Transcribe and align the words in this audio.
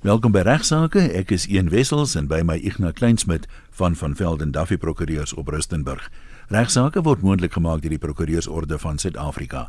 Welkom 0.00 0.32
by 0.32 0.40
Regsake. 0.48 1.02
Ek 1.12 1.28
is 1.28 1.44
Ian 1.44 1.66
Wessels 1.68 2.14
en 2.16 2.24
by 2.24 2.38
my 2.40 2.54
Ignas 2.64 2.94
Kleinsmid 2.96 3.42
van 3.76 3.92
van 3.92 4.14
Velden 4.16 4.48
Duffy 4.48 4.78
Prokureurs 4.80 5.34
op 5.36 5.50
Rustenburg. 5.52 6.06
Regsake 6.48 7.02
word 7.04 7.20
moontlik 7.20 7.52
gemaak 7.52 7.82
deur 7.84 7.92
die 7.92 8.00
Prokureursorde 8.00 8.78
van 8.80 8.96
Suid-Afrika. 8.96 9.66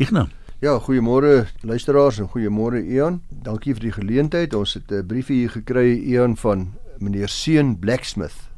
Ignas. 0.00 0.32
Ja, 0.64 0.78
goeiemôre 0.80 1.50
luisteraars 1.60 2.22
en 2.24 2.30
goeiemôre 2.32 2.80
Ian. 2.80 3.20
Dankie 3.28 3.76
vir 3.76 3.90
die 3.90 3.92
geleentheid. 3.92 4.56
Ons 4.56 4.72
het 4.80 4.88
'n 4.88 5.04
briefie 5.04 5.44
hier 5.44 5.52
gekry 5.52 6.00
Ian 6.00 6.36
van 6.36 6.72
meneer 6.98 7.28
Seun 7.28 7.76
Blacksmith 7.76 8.48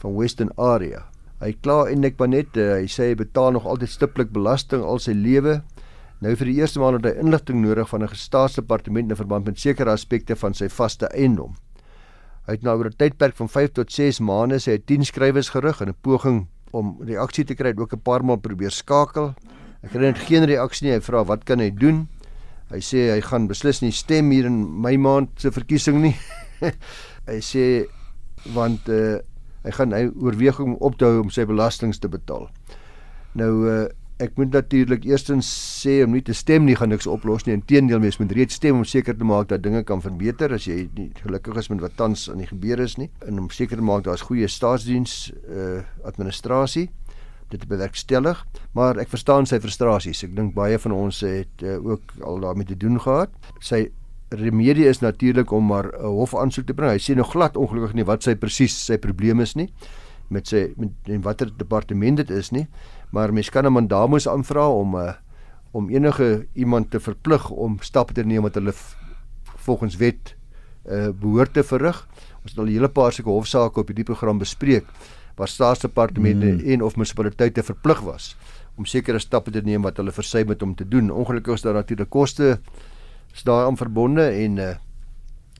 van 0.00 0.16
Western 0.16 0.50
Area. 0.56 1.04
Hy 1.40 1.52
kla 1.60 1.84
eintlik 1.84 2.16
maar 2.18 2.28
net, 2.28 2.56
uh, 2.56 2.80
hy 2.80 2.88
sê 2.88 3.12
hy 3.12 3.14
betaal 3.14 3.52
nog 3.52 3.66
altyd 3.66 3.90
stiptelik 3.90 4.32
belasting 4.32 4.82
al 4.82 4.98
sy 4.98 5.12
lewe 5.12 5.62
Nou 6.24 6.32
vir 6.40 6.48
die 6.48 6.56
eerste 6.56 6.80
maal 6.80 6.96
het 6.96 7.04
hy 7.04 7.18
inligting 7.20 7.58
nodig 7.60 7.88
van 7.90 8.02
'n 8.02 8.16
staatsdepartement 8.16 9.10
in 9.10 9.16
verband 9.16 9.44
met 9.44 9.58
sekere 9.60 9.90
aspekte 9.90 10.36
van 10.36 10.54
sy 10.54 10.68
vaste 10.68 11.06
eiendom. 11.12 11.52
Hy 12.46 12.52
het 12.52 12.62
nou 12.62 12.78
oor 12.78 12.86
'n 12.86 12.96
tydperk 12.96 13.36
van 13.36 13.48
5 13.48 13.72
tot 13.72 13.92
6 13.92 14.20
maande 14.20 14.58
sy 14.58 14.78
10 14.78 15.04
skrywers 15.04 15.50
gerig 15.50 15.80
in 15.82 15.88
'n 15.88 15.96
poging 16.00 16.46
om 16.72 16.96
reaksie 17.04 17.44
te 17.44 17.54
kry, 17.54 17.68
het 17.68 17.78
ook 17.78 17.92
'n 17.92 18.00
paar 18.00 18.24
maal 18.24 18.36
probeer 18.36 18.70
skakel. 18.70 19.34
Ek 19.82 19.90
kry 19.90 20.00
net 20.00 20.18
geen 20.18 20.44
reaksie 20.44 20.88
nie. 20.88 20.94
Hy 20.94 21.00
vra 21.00 21.24
wat 21.24 21.44
kan 21.44 21.58
hy 21.58 21.70
doen? 21.70 22.08
Hy 22.70 22.80
sê 22.80 23.12
hy 23.12 23.20
gaan 23.20 23.46
beslis 23.46 23.82
nie 23.82 23.92
stem 23.92 24.30
hier 24.30 24.46
in 24.46 24.80
my 24.80 24.96
maand 24.96 25.28
se 25.36 25.50
verkiesing 25.50 26.00
nie. 26.00 26.16
hy 27.30 27.40
sê 27.40 27.86
want 28.54 28.88
uh, 28.88 29.18
hy 29.64 29.70
gaan 29.70 29.92
hy 29.92 30.10
oorweeg 30.16 30.60
om 30.60 30.74
op 30.74 30.96
te 30.98 31.04
hou 31.04 31.20
om 31.20 31.30
sy 31.30 31.44
belastings 31.44 31.98
te 31.98 32.08
betaal. 32.08 32.48
Nou 33.34 33.68
uh, 33.68 33.88
ek 34.22 34.36
moet 34.38 34.52
natuurlik 34.54 35.04
eerstens 35.08 35.48
sê 35.82 35.96
om 36.04 36.12
nie 36.14 36.22
te 36.22 36.34
stem 36.36 36.64
nie 36.68 36.76
gaan 36.78 36.92
niks 36.94 37.08
oplos 37.10 37.46
nie. 37.46 37.56
Inteendeel, 37.58 37.98
mens 38.02 38.20
moet 38.20 38.32
reeds 38.36 38.54
stem 38.60 38.78
om 38.78 38.84
seker 38.86 39.16
te 39.18 39.26
maak 39.26 39.48
dat 39.50 39.64
dinge 39.64 39.82
kan 39.86 40.02
verbeter 40.04 40.54
as 40.54 40.68
jy 40.68 40.84
nie 40.94 41.08
gelukkig 41.22 41.58
is 41.58 41.70
met 41.72 41.82
wat 41.82 41.96
tans 41.98 42.28
aan 42.30 42.42
die 42.42 42.50
gebeur 42.50 42.82
is 42.84 42.94
nie 43.00 43.10
en 43.26 43.42
om 43.42 43.50
seker 43.50 43.80
te 43.80 43.86
maak 43.86 44.04
daar's 44.06 44.22
goeie 44.28 44.48
staatsdiens 44.48 45.32
uh 45.50 45.82
administrasie 46.04 46.90
dit 47.52 47.66
bewerkstellig, 47.68 48.38
maar 48.74 48.98
ek 48.98 49.10
verstaan 49.12 49.46
sy 49.46 49.60
frustrasies. 49.62 50.22
Ek 50.26 50.32
dink 50.34 50.54
baie 50.56 50.78
van 50.80 50.94
ons 50.96 51.20
het 51.26 51.62
uh, 51.62 51.76
ook 51.78 52.14
al 52.24 52.40
daarmee 52.42 52.66
te 52.66 52.78
doen 52.80 52.96
gehad. 52.98 53.34
Sy 53.62 53.84
remedie 54.34 54.88
is 54.90 55.02
natuurlik 55.04 55.52
om 55.52 55.68
maar 55.70 55.92
'n 55.92 56.16
hofaansoek 56.16 56.66
te 56.66 56.74
bring. 56.74 56.90
Hy 56.90 56.98
sê 56.98 57.14
nog 57.14 57.30
glad 57.30 57.56
ongelukkig 57.56 57.94
nie 57.94 58.08
wat 58.08 58.22
sy 58.22 58.34
presies 58.34 58.74
sy 58.86 58.98
probleem 58.98 59.40
is 59.40 59.54
nie 59.54 59.68
met 60.28 60.48
sy 60.48 60.68
met 60.76 61.10
watter 61.24 61.50
departement 61.56 62.16
dit 62.16 62.30
is 62.30 62.50
nie 62.54 62.66
maar 63.14 63.32
mens 63.32 63.50
kan 63.50 63.66
'n 63.66 63.72
mandamus 63.72 64.28
aanvra 64.28 64.68
om 64.68 64.96
'n 64.96 64.98
uh, 64.98 65.08
eh, 65.08 65.14
om 65.70 65.88
enige 65.88 66.46
iemand 66.52 66.90
te 66.90 67.00
verplig 67.00 67.50
om 67.50 67.76
stappe 67.80 68.12
te 68.12 68.24
neem 68.24 68.42
wat 68.42 68.54
hulle 68.54 68.72
volgens 69.66 69.96
wet 69.96 70.36
uh, 70.86 71.08
behoort 71.08 71.52
te 71.52 71.64
verrig. 71.64 72.08
Ons 72.42 72.50
het 72.50 72.58
al 72.58 72.64
'n 72.64 72.76
hele 72.76 72.88
paar 72.88 73.12
sulke 73.12 73.30
hofsaake 73.30 73.80
op 73.80 73.86
hierdie 73.86 74.04
program 74.04 74.38
bespreek 74.38 74.84
waar 75.36 75.48
staatsdepartemente 75.48 76.46
hmm. 76.46 76.70
en 76.70 76.82
of 76.82 76.96
munisipaliteite 76.96 77.62
verplig 77.62 78.00
was 78.00 78.36
om 78.74 78.84
sekere 78.84 79.18
stappe 79.18 79.50
te 79.50 79.60
neem 79.60 79.82
wat 79.82 79.96
hulle 79.96 80.12
versuim 80.12 80.48
het 80.48 80.62
om 80.62 80.74
te 80.74 80.88
doen. 80.88 81.10
Ongelukkig 81.10 81.54
is 81.54 81.62
daar 81.62 81.74
natuurlik 81.74 82.10
koste 82.10 82.60
is 83.34 83.42
daaraan 83.42 83.76
verbonde 83.76 84.22
en 84.22 84.56
uh, 84.56 84.76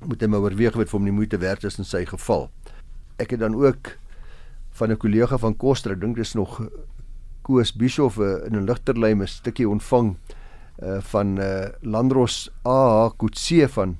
moet 0.07 0.21
hy 0.21 0.27
maar 0.27 0.41
oorweeg 0.41 0.75
wat 0.75 0.89
vir 0.89 0.99
hom 0.99 1.05
die 1.05 1.15
moeite 1.15 1.39
werd 1.39 1.65
is 1.65 1.79
in 1.79 1.85
sy 1.85 2.05
geval. 2.05 2.51
Ek 3.17 3.31
het 3.31 3.41
dan 3.41 3.55
ook 3.55 3.99
van 4.71 4.91
'n 4.91 4.97
kollega 4.97 5.39
van 5.39 5.57
Koster, 5.57 5.93
ek 5.93 6.01
dink 6.01 6.17
dis 6.17 6.35
nog 6.35 6.61
Koos 7.45 7.75
Bischoff 7.77 8.19
uh, 8.19 8.47
in 8.49 8.57
'n 8.57 8.67
ligterlyn 8.67 9.23
'n 9.23 9.29
stukkie 9.29 9.69
ontvang 9.69 10.17
uh, 10.83 11.01
van 11.13 11.37
uh, 11.39 11.69
Landros 11.83 12.49
A 12.67 13.11
Kutse 13.17 13.69
van 13.69 13.97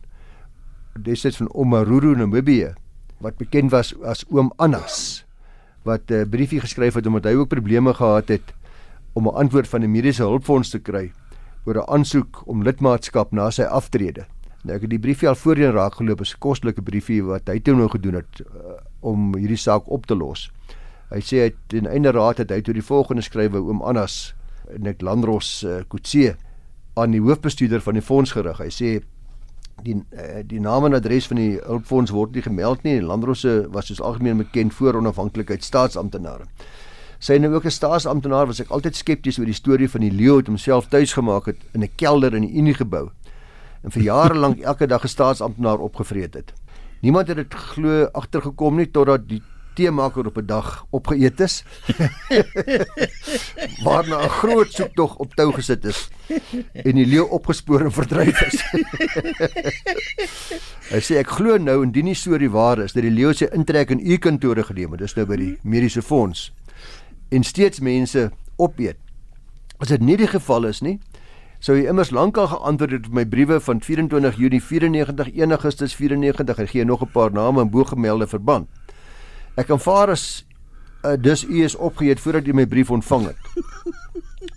destyds 0.97 1.37
van 1.37 1.53
Omaruru 1.53 2.17
Namibië 2.17 2.75
wat 3.21 3.37
bekend 3.37 3.71
was 3.71 3.95
as 4.03 4.25
oom 4.31 4.53
Annas 4.57 5.25
wat 5.85 6.11
'n 6.11 6.15
uh, 6.15 6.29
briefie 6.29 6.61
geskryf 6.61 6.95
het 6.95 7.07
omdat 7.07 7.25
hy 7.25 7.35
ook 7.35 7.49
probleme 7.49 7.95
gehad 7.95 8.29
het 8.29 8.55
om 9.13 9.29
'n 9.29 9.37
antwoord 9.37 9.69
van 9.69 9.81
die 9.81 9.89
mediese 9.89 10.23
hulpfonds 10.23 10.71
te 10.71 10.79
kry 10.79 11.13
oor 11.65 11.77
'n 11.77 11.89
aansoek 11.89 12.43
om 12.47 12.63
lidmaatskap 12.63 13.33
na 13.33 13.51
sy 13.51 13.63
aftrede. 13.63 14.27
Nou 14.65 14.77
ek 14.77 14.83
het 14.83 14.91
die 14.91 14.99
briefie 14.99 15.29
al 15.29 15.35
voorheen 15.35 15.73
raak 15.73 15.95
geloop, 15.95 16.21
'n 16.21 16.39
kostelike 16.39 16.83
briefie 16.83 17.23
wat 17.23 17.49
hy 17.49 17.61
toe 17.61 17.75
nou 17.75 17.89
gedoen 17.89 18.15
het 18.15 18.41
uh, 18.41 18.81
om 19.01 19.37
hierdie 19.37 19.61
saak 19.61 19.91
op 19.91 20.07
te 20.07 20.17
los. 20.17 20.51
Hy 21.15 21.21
sê 21.23 21.43
hy 21.45 21.51
ten 21.71 21.87
einde 21.87 22.11
raad 22.11 22.41
het 22.43 22.51
hy 22.51 22.61
toe 22.67 22.75
die 22.75 22.83
volgende 22.83 23.23
skrywe 23.23 23.61
oom 23.63 23.83
Annas 23.87 24.35
Nik 24.83 25.03
Landros 25.05 25.63
uh, 25.63 25.83
Kutse 25.89 26.35
aan 26.99 27.15
die 27.15 27.21
hoofbestuurder 27.23 27.83
van 27.85 27.95
die 27.95 28.03
fonds 28.03 28.33
gerig. 28.35 28.59
Hy 28.59 28.71
sê 28.75 28.91
die 29.87 29.95
uh, 29.95 30.41
die 30.43 30.63
naam 30.63 30.89
en 30.89 30.99
adres 30.99 31.29
van 31.31 31.39
die 31.39 31.61
hulpfonds 31.61 32.11
word 32.15 32.35
nie 32.35 32.43
gemeld 32.43 32.83
nie. 32.83 32.99
Landros 33.03 33.45
was 33.71 33.93
soos 33.93 34.03
algemeen 34.03 34.43
bekend 34.43 34.75
voor 34.75 34.99
onafhanklikheid 34.99 35.63
staatsamptenare. 35.63 36.49
Sy 37.23 37.39
nou 37.39 37.55
ook 37.55 37.65
'n 37.65 37.71
staatsamptenaar 37.71 38.47
was 38.47 38.61
ek 38.61 38.71
altyd 38.71 38.97
skepties 38.97 39.39
oor 39.39 39.47
die 39.47 39.55
storie 39.55 39.89
van 39.89 40.01
die 40.01 40.11
leeu 40.11 40.35
wat 40.37 40.51
homself 40.51 40.89
tuis 40.89 41.13
gemaak 41.13 41.47
het 41.47 41.61
in 41.73 41.83
'n 41.83 41.95
kelder 41.97 42.35
in 42.35 42.43
die 42.43 42.59
Unie 42.59 42.75
gebou 42.75 43.11
en 43.85 43.91
vir 43.91 44.03
jare 44.03 44.35
lank 44.35 44.61
elke 44.61 44.87
dag 44.87 45.05
'n 45.05 45.09
staatsamptenaar 45.09 45.79
opgevreet 45.79 46.35
het. 46.35 46.53
Niemand 47.01 47.29
het 47.29 47.37
dit 47.37 47.55
glo 47.55 48.09
agtergekom 48.13 48.77
nie 48.77 48.91
totdat 48.91 49.29
die 49.29 49.43
teemaker 49.75 50.27
op 50.27 50.39
'n 50.39 50.47
dag 50.47 50.87
opgeëet 50.91 51.41
is. 51.41 51.65
Waarna 53.85 54.25
'n 54.25 54.29
groot 54.29 54.73
soektog 54.73 55.17
op 55.17 55.35
tou 55.35 55.53
gesit 55.53 55.85
is 55.85 56.09
en 56.73 56.95
die 56.95 57.07
leeu 57.07 57.25
opgespoor 57.29 57.81
en 57.81 57.93
verdryf 57.93 58.41
is. 58.41 58.59
Hy 60.95 61.01
sê 61.01 61.17
ek 61.21 61.29
glo 61.29 61.59
nou 61.59 61.83
indien 61.83 62.07
die 62.07 62.15
storie 62.15 62.51
waar 62.51 62.79
is 62.79 62.93
dat 62.93 63.03
die 63.03 63.15
leeu 63.15 63.33
sy 63.33 63.49
intrek 63.53 63.91
in 63.91 64.01
u 64.01 64.17
kantore 64.17 64.65
geneem 64.65 64.91
het, 64.91 65.01
dis 65.01 65.17
nou 65.17 65.27
by 65.27 65.37
die 65.37 65.59
mediese 65.63 66.03
fonds 66.03 66.53
en 67.29 67.43
steeds 67.43 67.81
mense 67.81 68.31
opeet. 68.57 68.97
As 69.79 69.89
dit 69.89 70.01
nie 70.01 70.17
die 70.17 70.31
geval 70.31 70.69
is 70.71 70.81
nie, 70.81 70.99
sou 71.65 71.77
hy 71.77 71.87
immers 71.89 72.13
lankal 72.15 72.47
geantwoord 72.53 72.93
het 72.99 73.07
op 73.09 73.15
my 73.17 73.25
briewe 73.27 73.59
van 73.61 73.81
24 73.81 74.37
Junie 74.37 74.63
94, 74.63 75.33
1 75.33 75.57
Augustus 75.57 75.97
94 75.97 76.59
en 76.59 76.69
gee 76.69 76.85
nog 76.85 77.03
'n 77.03 77.11
paar 77.13 77.33
name 77.33 77.61
in 77.61 77.71
bogemelde 77.71 78.27
verband. 78.27 78.69
Ek 79.61 79.71
aanvaar 79.71 80.11
as 80.15 80.45
uh, 81.05 81.15
dus 81.19 81.45
u 81.45 81.63
is 81.63 81.77
opgeheet 81.77 82.21
voordat 82.21 82.47
u 82.47 82.55
my 82.55 82.67
brief 82.67 82.91
ontvang 82.91 83.27
het. 83.31 83.37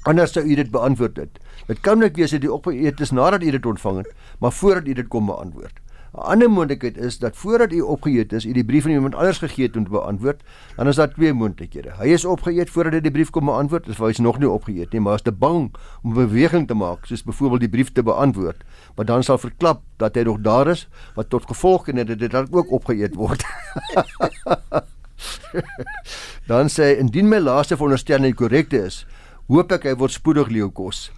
Anders 0.09 0.33
sou 0.33 0.45
u 0.45 0.55
dit 0.55 0.71
beantwoord 0.71 1.17
het. 1.17 1.39
Dit 1.67 1.79
kan 1.85 1.99
net 1.99 2.15
wees 2.15 2.31
dat 2.31 2.43
u 2.43 2.47
opgeheet 2.47 2.99
is 2.99 3.11
nadat 3.11 3.43
u 3.43 3.51
dit 3.51 3.65
ontvang 3.65 3.97
het, 3.97 4.13
maar 4.39 4.51
voordat 4.51 4.87
u 4.87 4.93
dit 4.93 5.07
kom 5.07 5.25
beantwoord. 5.25 5.79
'n 6.17 6.25
Ander 6.33 6.50
moontlikheid 6.50 6.97
is 6.97 7.19
dat 7.19 7.35
voordat 7.38 7.72
u 7.72 7.81
opgeheet 7.81 8.33
is, 8.33 8.45
u 8.45 8.51
die 8.51 8.66
brief 8.66 8.85
aan 8.85 8.91
iemand 8.91 9.16
anders 9.16 9.38
gegee 9.38 9.66
het 9.66 9.75
om 9.78 9.83
te 9.83 9.89
beantwoord, 9.89 10.41
dan 10.75 10.88
is 10.88 10.95
daar 10.95 11.13
twee 11.13 11.33
moontlikhede. 11.33 11.94
Hy 12.00 12.07
is 12.07 12.25
opgeheet 12.25 12.69
voordat 12.69 12.94
hy 12.94 13.00
die 13.05 13.11
brief 13.11 13.29
kom 13.29 13.45
beantwoord, 13.45 13.85
waar 13.85 14.07
hy 14.07 14.16
is 14.17 14.19
nog 14.19 14.39
nie 14.39 14.50
opgeheet 14.50 14.91
nie, 14.91 15.01
maar 15.01 15.22
is 15.22 15.22
te 15.22 15.31
bang 15.31 15.69
om 16.01 16.13
beweging 16.13 16.67
te 16.67 16.73
maak, 16.73 17.06
soos 17.06 17.23
byvoorbeeld 17.23 17.67
die 17.67 17.69
brief 17.69 17.91
te 17.94 18.03
beantwoord, 18.03 18.66
maar 18.95 19.06
dan 19.06 19.23
sal 19.23 19.38
verklap 19.38 19.83
dat 20.01 20.17
hy 20.17 20.25
nog 20.25 20.41
daar 20.41 20.73
is, 20.73 20.88
wat 21.16 21.29
tot 21.29 21.45
gevolg 21.45 21.85
het 21.85 22.07
dat 22.07 22.17
dit 22.17 22.31
dan 22.31 22.47
ook 22.51 22.72
opgeheet 22.72 23.16
word. 23.16 23.45
dan 26.51 26.69
sê 26.69 26.94
hy 26.94 27.00
indien 27.06 27.29
my 27.29 27.38
laaste 27.38 27.77
veronderstelling 27.77 28.33
korrek 28.35 28.73
is, 28.73 29.06
hoop 29.47 29.72
ek 29.72 29.85
hy 29.85 29.94
word 29.94 30.17
spoedig 30.17 30.50
leeukos. 30.50 31.11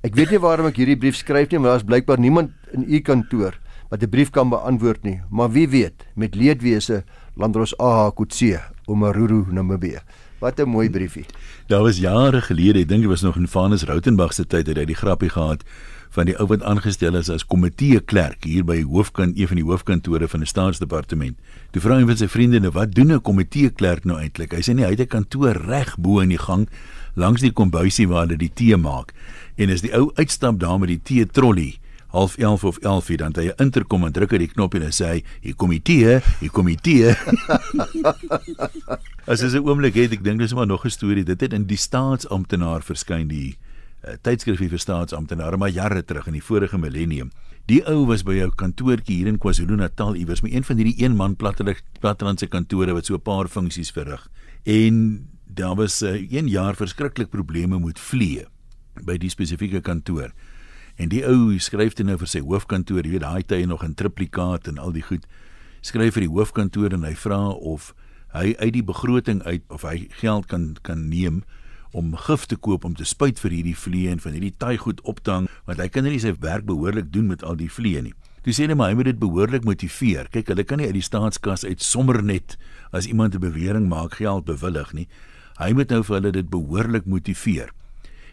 Ek 0.00 0.16
weet 0.16 0.32
nie 0.32 0.40
waarom 0.40 0.72
ek 0.72 0.80
hierdie 0.80 0.96
brief 0.96 1.20
skryf 1.20 1.52
nie, 1.52 1.60
maar 1.60 1.76
daar's 1.76 1.84
blykbaar 1.84 2.18
niemand 2.18 2.56
in 2.72 2.88
u 2.88 3.04
kantoor 3.04 3.60
wat 3.90 4.02
'n 4.02 4.08
brief 4.08 4.30
kan 4.30 4.48
beantwoord 4.48 5.02
nie, 5.02 5.20
maar 5.30 5.50
wie 5.50 5.68
weet, 5.68 6.06
met 6.14 6.34
leedwese 6.34 7.04
Landros 7.34 7.74
A 7.80 8.10
Kutse 8.10 8.60
om 8.84 8.98
Maruru 8.98 9.44
Namibië. 9.50 9.98
Wat 10.38 10.58
'n 10.58 10.68
mooi 10.68 10.90
briefie. 10.90 11.26
Daar 11.66 11.82
was 11.82 11.98
jare 11.98 12.40
gelede, 12.40 12.78
ek 12.78 12.88
dink 12.88 13.00
dit 13.00 13.10
was 13.10 13.20
nog 13.20 13.36
in 13.36 13.48
Vanus 13.48 13.82
Rautenbach 13.82 14.32
se 14.32 14.46
tyd, 14.46 14.66
het 14.66 14.76
hy 14.76 14.84
die 14.84 14.94
grappie 14.94 15.28
gehad 15.28 15.64
van 16.10 16.26
die 16.26 16.34
ou 16.38 16.46
wat 16.46 16.62
aangestel 16.62 17.14
is 17.14 17.28
as 17.30 17.46
komitee 17.46 18.00
klerk 18.00 18.44
hier 18.44 18.64
by 18.64 18.82
hoofkant 18.82 19.38
een 19.38 19.46
van 19.46 19.56
die 19.56 19.64
hoofkantore 19.64 20.28
van 20.28 20.40
die 20.40 20.48
staatsdepartement. 20.48 21.36
Toe 21.70 21.82
vra 21.82 21.98
hy 21.98 22.06
van 22.06 22.16
sy 22.16 22.26
vriende 22.28 22.60
nou 22.60 22.72
wat 22.74 22.94
doen 22.94 23.12
'n 23.12 23.20
komitee 23.20 23.70
klerk 23.70 24.04
nou 24.04 24.18
eintlik? 24.18 24.52
Hy 24.52 24.62
sê 24.62 24.74
nee, 24.74 24.84
hy 24.84 24.90
het 24.90 25.00
'n 25.00 25.06
kantoor 25.06 25.54
reg 25.54 25.96
bo 25.98 26.20
in 26.20 26.28
die 26.28 26.38
gang 26.38 26.68
langs 27.14 27.40
die 27.40 27.52
kombuisie 27.52 28.08
waar 28.08 28.26
hulle 28.26 28.36
die 28.36 28.52
tee 28.54 28.76
maak. 28.76 29.12
En 29.56 29.70
as 29.70 29.80
die 29.80 29.94
ou 29.94 30.10
uitstap 30.14 30.58
daar 30.60 30.78
met 30.78 30.88
die 30.88 31.02
tee 31.02 31.26
trolly 31.26 31.78
half 32.10 32.36
11 32.36 32.64
of 32.64 32.78
11 32.78 33.08
uur 33.08 33.16
dan 33.16 33.34
hy 33.36 33.50
interkom 33.56 34.04
en 34.04 34.12
druk 34.12 34.34
hy 34.34 34.38
die 34.44 34.50
knoppie 34.50 34.82
en 34.82 34.94
sê 34.94 35.10
hy 35.14 35.18
hier 35.40 35.54
kom 35.54 35.70
die 35.70 35.82
tee, 35.82 36.18
hier 36.40 36.52
kom 36.54 36.66
die 36.66 36.78
tee. 36.78 37.14
As 39.30 39.42
is 39.42 39.54
'n 39.54 39.62
oomblik 39.62 39.94
het 39.94 40.12
ek 40.12 40.24
dink 40.24 40.38
dis 40.38 40.54
maar 40.54 40.66
nog 40.66 40.84
'n 40.84 40.90
storie. 40.90 41.24
Dit 41.24 41.40
het 41.40 41.52
in 41.52 41.66
die 41.66 41.78
staatsamptenaar 41.78 42.82
verskyn 42.82 43.28
die 43.28 43.56
uh, 44.04 44.16
tydskrif 44.22 44.58
vir 44.58 44.78
staatsamptenare 44.78 45.56
maar 45.56 45.70
jare 45.70 46.02
terug 46.02 46.26
in 46.26 46.38
die 46.38 46.44
vorige 46.44 46.78
millennium. 46.78 47.30
Die 47.66 47.82
ou 47.86 48.06
was 48.06 48.24
by 48.26 48.34
jou 48.34 48.50
kantoortjie 48.50 49.16
hier 49.16 49.28
in 49.30 49.38
KwaZulu-Natal 49.38 50.16
iewers 50.16 50.40
met 50.42 50.52
een 50.52 50.64
van 50.64 50.76
hierdie 50.76 51.04
een 51.04 51.16
man 51.16 51.36
plattelandse 51.36 52.46
kantore 52.46 52.92
wat 52.92 53.06
so 53.06 53.14
'n 53.14 53.22
paar 53.22 53.48
funksies 53.48 53.92
verrig. 53.92 54.28
En 54.64 55.28
daar 55.46 55.76
was 55.76 56.02
uh, 56.02 56.14
een 56.32 56.48
jaar 56.48 56.74
verskriklik 56.74 57.30
probleme 57.30 57.78
met 57.78 57.98
vliee 57.98 58.46
by 59.04 59.16
die 59.16 59.30
spesifieke 59.30 59.80
kantoor. 59.80 60.32
En 60.96 61.08
die 61.08 61.22
ou 61.26 61.58
skryf 61.58 61.94
dit 61.94 62.06
nou 62.06 62.16
vir 62.18 62.28
sy 62.28 62.40
hoofkantoor, 62.40 63.04
jy 63.04 63.10
weet 63.10 63.26
daai 63.26 63.42
tye 63.42 63.66
nog 63.66 63.84
in 63.84 63.94
triplikaat 63.94 64.68
en 64.68 64.78
al 64.78 64.92
die 64.92 65.02
goed. 65.02 65.26
Skryf 65.80 66.14
vir 66.14 66.26
die 66.26 66.32
hoofkantoor 66.32 66.92
en 66.92 67.04
hy 67.04 67.14
vra 67.14 67.48
of 67.54 67.94
hy 68.34 68.54
uit 68.58 68.72
die 68.72 68.86
begroting 68.86 69.42
uit 69.42 69.62
of 69.68 69.82
hy 69.82 70.08
geld 70.20 70.46
kan 70.46 70.76
kan 70.86 71.08
neem 71.08 71.42
om 71.90 72.14
gif 72.14 72.46
te 72.46 72.56
koop 72.56 72.84
om 72.84 72.94
te 72.94 73.04
spuit 73.04 73.40
vir 73.42 73.50
hierdie 73.50 73.76
vliee 73.76 74.10
en 74.12 74.20
van 74.22 74.36
hierdie 74.36 74.54
taai 74.54 74.76
goed 74.78 75.00
op 75.02 75.22
te 75.24 75.32
hang 75.34 75.48
want 75.66 75.80
hy 75.82 75.88
kan 75.90 76.06
nie 76.06 76.20
sy 76.22 76.36
werk 76.38 76.68
behoorlik 76.68 77.10
doen 77.10 77.26
met 77.32 77.42
al 77.42 77.58
die 77.58 77.70
vliee 77.70 78.02
nie. 78.04 78.14
Toe 78.44 78.54
sê 78.56 78.68
hy 78.70 78.76
maar 78.78 78.92
hy 78.92 78.96
moet 78.96 79.10
dit 79.10 79.18
behoorlik 79.20 79.66
motiveer. 79.68 80.30
Kyk, 80.32 80.48
hulle 80.52 80.64
kan 80.64 80.80
nie 80.80 80.86
uit 80.88 80.96
die 80.96 81.04
staatskas 81.04 81.66
uit 81.66 81.82
sommer 81.84 82.22
net 82.24 82.56
as 82.96 83.06
iemand 83.10 83.34
'n 83.34 83.42
bewering 83.42 83.88
maak 83.88 84.16
geld 84.16 84.44
bewillig 84.44 84.92
nie. 84.92 85.08
Hy 85.58 85.72
moet 85.72 85.90
nou 85.90 86.02
vir 86.02 86.14
hulle 86.16 86.32
dit 86.32 86.48
behoorlik 86.48 87.04
motiveer. 87.04 87.68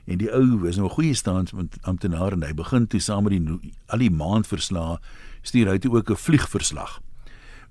En 0.07 0.21
die 0.21 0.29
ou 0.31 0.67
is 0.67 0.77
nou 0.79 0.87
'n 0.87 0.95
goeie 0.95 1.13
staatsamptenaar 1.13 2.31
en 2.31 2.43
hy 2.43 2.53
begin 2.53 2.87
toe 2.87 2.99
saam 2.99 3.23
met 3.23 3.31
die 3.31 3.73
al 3.87 3.99
die 3.99 4.11
maandverslae 4.11 4.99
stuur 5.41 5.67
hy 5.67 5.77
toe 5.77 5.95
ook 5.95 6.09
'n 6.09 6.15
vliegverslag. 6.15 7.01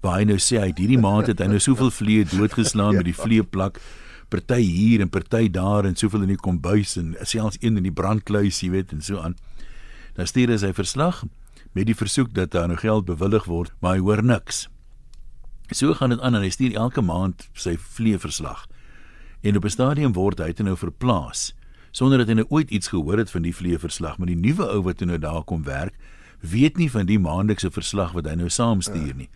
Waar 0.00 0.18
hy 0.18 0.24
nou 0.24 0.36
sê 0.36 0.60
hy 0.60 0.72
hierdie 0.76 1.00
maand 1.00 1.26
het 1.26 1.38
hy 1.38 1.46
nou 1.46 1.58
soveel 1.58 1.90
vliee 1.90 2.24
doodgeslaan 2.24 2.92
ja. 2.92 2.96
met 2.96 3.04
die 3.04 3.14
vleeplak 3.14 3.80
party 4.28 4.60
hier 4.60 5.00
en 5.00 5.08
party 5.08 5.48
daar 5.50 5.84
en 5.84 5.96
soveel 5.96 6.22
in 6.22 6.28
die 6.34 6.42
kombuis 6.42 6.96
en 6.96 7.16
selfs 7.22 7.56
een 7.60 7.76
in 7.76 7.82
die 7.82 7.92
brandkluis, 7.92 8.60
jy 8.60 8.70
weet 8.70 8.92
en 8.92 9.02
so 9.02 9.18
aan. 9.18 9.36
Dan 10.14 10.26
stuur 10.26 10.48
hy 10.48 10.56
sy 10.56 10.72
verslag 10.72 11.24
met 11.72 11.86
die 11.86 11.96
versoek 11.96 12.34
dat 12.34 12.50
daar 12.50 12.68
nou 12.68 12.78
geld 12.78 13.04
bewillig 13.04 13.44
word, 13.44 13.72
maar 13.80 13.94
hy 13.94 14.00
hoor 14.00 14.22
niks. 14.22 14.68
So 15.70 15.94
gaan 15.94 16.10
dit 16.10 16.20
aan 16.20 16.34
en 16.34 16.42
hy 16.42 16.50
stuur 16.50 16.74
elke 16.74 17.00
maand 17.00 17.48
sy 17.54 17.76
vleeverslag. 17.76 18.66
En 19.42 19.56
op 19.56 19.64
'n 19.64 19.70
stadium 19.70 20.12
word 20.12 20.38
hy 20.38 20.54
nou 20.58 20.76
verplaas 20.76 21.56
sonder 21.96 22.20
dat 22.20 22.28
hy 22.28 22.37
nou 22.40 22.46
ooit 22.52 22.70
iets 22.75 22.93
gehoor 22.93 23.22
het 23.22 23.32
van 23.32 23.46
die 23.46 23.54
vleeverslag, 23.56 24.19
maar 24.19 24.28
die 24.28 24.37
nuwe 24.37 24.69
ou 24.69 24.82
wat 24.84 25.00
nou 25.00 25.19
daar 25.19 25.44
kom 25.48 25.64
werk, 25.64 25.96
weet 26.44 26.76
nie 26.76 26.90
van 26.93 27.08
die 27.08 27.19
maandelikse 27.19 27.70
verslag 27.72 28.12
wat 28.12 28.28
hy 28.28 28.37
nou 28.37 28.50
saamstuur 28.52 29.14
nie. 29.16 29.31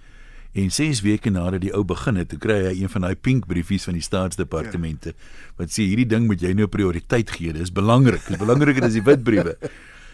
En 0.53 0.71
6 0.75 1.01
weke 1.07 1.31
nadat 1.31 1.63
die 1.63 1.73
ou 1.73 1.85
begin 1.87 2.19
het, 2.19 2.35
kry 2.43 2.59
hy 2.67 2.73
een 2.83 2.91
van 2.91 3.07
daai 3.07 3.15
pink 3.15 3.47
briefies 3.47 3.87
van 3.87 3.95
die 3.95 4.05
staatsdepartemente 4.05 5.15
wat 5.61 5.71
sê 5.71 5.87
hierdie 5.87 6.09
ding 6.11 6.27
moet 6.27 6.43
jy 6.43 6.51
nou 6.59 6.67
prioriteit 6.67 7.31
gee. 7.31 7.55
Dis 7.55 7.71
belangrik. 7.73 8.25
Dis 8.27 8.41
belangriker 8.41 8.89
as 8.89 8.99
die 8.99 9.05
wit 9.07 9.23
briewe. 9.25 9.57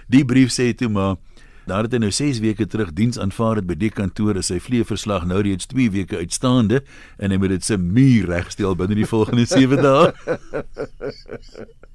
Die 0.06 0.22
brief 0.22 0.52
sê 0.54 0.69
toe 0.70 0.87
maar 0.87 1.16
Nadat 1.66 1.96
hy 1.96 1.98
nou 1.98 2.12
6 2.14 2.38
weke 2.44 2.62
terug 2.70 2.93
diens 2.94 3.19
aanvaar 3.19 3.58
het 3.58 3.66
by 3.66 3.75
die 3.75 3.88
kantoor, 3.90 4.38
is 4.38 4.52
sy 4.52 4.60
vleeverslag 4.62 5.25
nou 5.26 5.40
reeds 5.43 5.66
2 5.72 5.90
weke 5.96 6.20
uitstaande 6.22 6.84
en 7.19 7.34
hy 7.34 7.38
moet 7.43 7.56
dit 7.56 7.66
se 7.66 7.75
muur 7.75 8.31
regstel 8.31 8.78
binne 8.78 8.94
die 8.94 9.08
volgende 9.10 9.48
7 9.50 9.82
dae. 9.82 10.12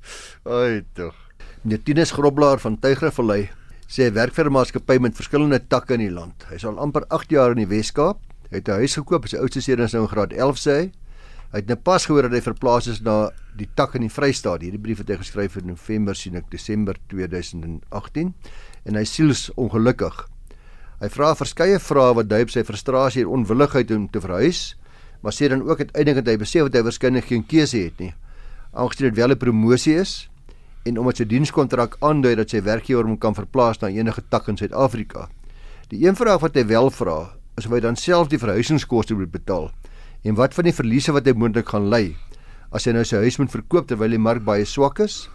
Ai 0.46 0.84
tog. 0.94 1.16
Netinus 1.62 2.12
Groblaar 2.12 2.60
van 2.60 2.80
Tuigrevallei 2.80 3.50
sê 3.92 4.08
hy 4.08 4.14
werk 4.16 4.34
vir 4.34 4.48
'n 4.48 4.54
maatskappy 4.54 4.98
met 5.00 5.16
verskillende 5.16 5.60
takke 5.60 5.94
in 5.94 6.00
die 6.00 6.10
land. 6.10 6.46
Hy 6.50 6.56
is 6.56 6.66
al 6.66 6.80
amper 6.80 7.06
8 7.10 7.30
jaar 7.30 7.52
in 7.52 7.58
die 7.58 7.70
Wes-Kaap. 7.70 8.18
Hy 8.50 8.58
het 8.58 8.68
'n 8.68 8.80
huis 8.82 8.96
gekoop, 8.96 9.28
sy 9.28 9.38
oudste 9.38 9.62
seun 9.62 9.80
is 9.80 9.94
nou 9.94 10.04
in 10.04 10.10
graad 10.10 10.34
11 10.34 10.58
sê 10.58 10.72
hy. 10.72 10.92
Hy 11.52 11.60
het 11.60 11.68
nou 11.68 11.76
pas 11.76 12.06
gehoor 12.06 12.24
dat 12.24 12.32
hy 12.32 12.42
verplaas 12.42 12.88
is 12.88 13.02
na 13.02 13.30
die 13.58 13.68
tak 13.76 13.96
in 13.96 14.02
die 14.02 14.10
Vrystaat. 14.10 14.62
Hierdie 14.62 14.80
brief 14.80 15.00
het 15.00 15.10
hy 15.10 15.18
geskryf 15.18 15.58
in 15.58 15.68
November 15.68 16.16
sien 16.16 16.36
ek 16.36 16.50
Desember 16.50 16.96
2018 17.12 18.34
en 18.86 18.96
hy 18.96 19.04
siels 19.04 19.50
ongelukkig. 19.60 20.16
Hy 21.02 21.10
vra 21.10 21.36
verskeie 21.36 21.80
vrae 21.80 22.16
wat 22.16 22.30
dui 22.30 22.44
op 22.46 22.50
sy 22.54 22.64
frustrasie 22.64 23.22
en 23.22 23.28
onwilligheid 23.28 23.92
om 23.92 24.08
te 24.08 24.22
verhuis, 24.22 24.78
maar 25.22 25.34
sê 25.34 25.50
dan 25.50 25.62
ook 25.66 25.80
uiteindelik 25.80 26.24
dat 26.24 26.28
hy 26.32 26.38
besef 26.38 26.70
dat 26.70 26.80
hy 26.80 26.84
waarskynlik 26.88 27.26
geen 27.26 27.44
keuse 27.44 27.78
het 27.78 28.00
nie. 28.00 28.14
Aangesien 28.72 29.10
dit 29.10 29.18
wel 29.20 29.32
'n 29.32 29.38
promosie 29.38 29.96
is 30.00 30.30
en 30.86 30.98
omdat 30.98 31.18
sy 31.18 31.26
dienskontrak 31.26 31.98
aandui 32.00 32.36
dat 32.36 32.50
sy 32.50 32.62
werkgewer 32.62 33.04
hom 33.04 33.18
kan 33.18 33.36
verplaas 33.36 33.80
na 33.82 33.88
enige 33.88 34.22
tak 34.30 34.48
in 34.48 34.58
Suid-Afrika. 34.58 35.30
Die 35.90 36.08
een 36.08 36.16
vraag 36.16 36.40
wat 36.40 36.56
hy 36.56 36.66
wel 36.66 36.90
vra, 36.90 37.36
is 37.58 37.66
of 37.66 37.72
hy 37.72 37.80
dan 37.80 37.96
self 37.96 38.30
die 38.32 38.40
verhuisingskoste 38.40 39.14
moet 39.14 39.32
betaal 39.32 39.72
en 40.24 40.36
wat 40.36 40.54
van 40.54 40.64
die 40.64 40.74
verliese 40.74 41.12
wat 41.12 41.26
hy 41.26 41.34
moontlik 41.34 41.68
gaan 41.74 41.90
ly 41.90 42.16
as 42.72 42.86
hy 42.86 42.94
nou 42.96 43.04
sy 43.04 43.18
huis 43.18 43.38
moet 43.38 43.52
verkoop 43.52 43.88
terwyl 43.88 44.10
die 44.10 44.22
mark 44.22 44.44
baie 44.46 44.66
swak 44.66 45.00
is? 45.00 45.30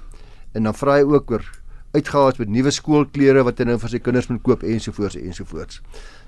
En 0.54 0.62
dan 0.62 0.74
vra 0.74 0.96
hy 0.96 1.04
ook 1.04 1.30
oor 1.30 1.44
uitgawes 1.92 2.38
met 2.38 2.48
nuwe 2.48 2.70
skoolklere 2.70 3.42
wat 3.44 3.58
hy 3.60 3.66
nou 3.68 3.76
vir 3.82 3.92
sy 3.92 3.98
kinders 3.98 4.30
moet 4.30 4.42
koop 4.42 4.64
ensovoorts 4.64 5.18
ensovoorts. 5.20 5.82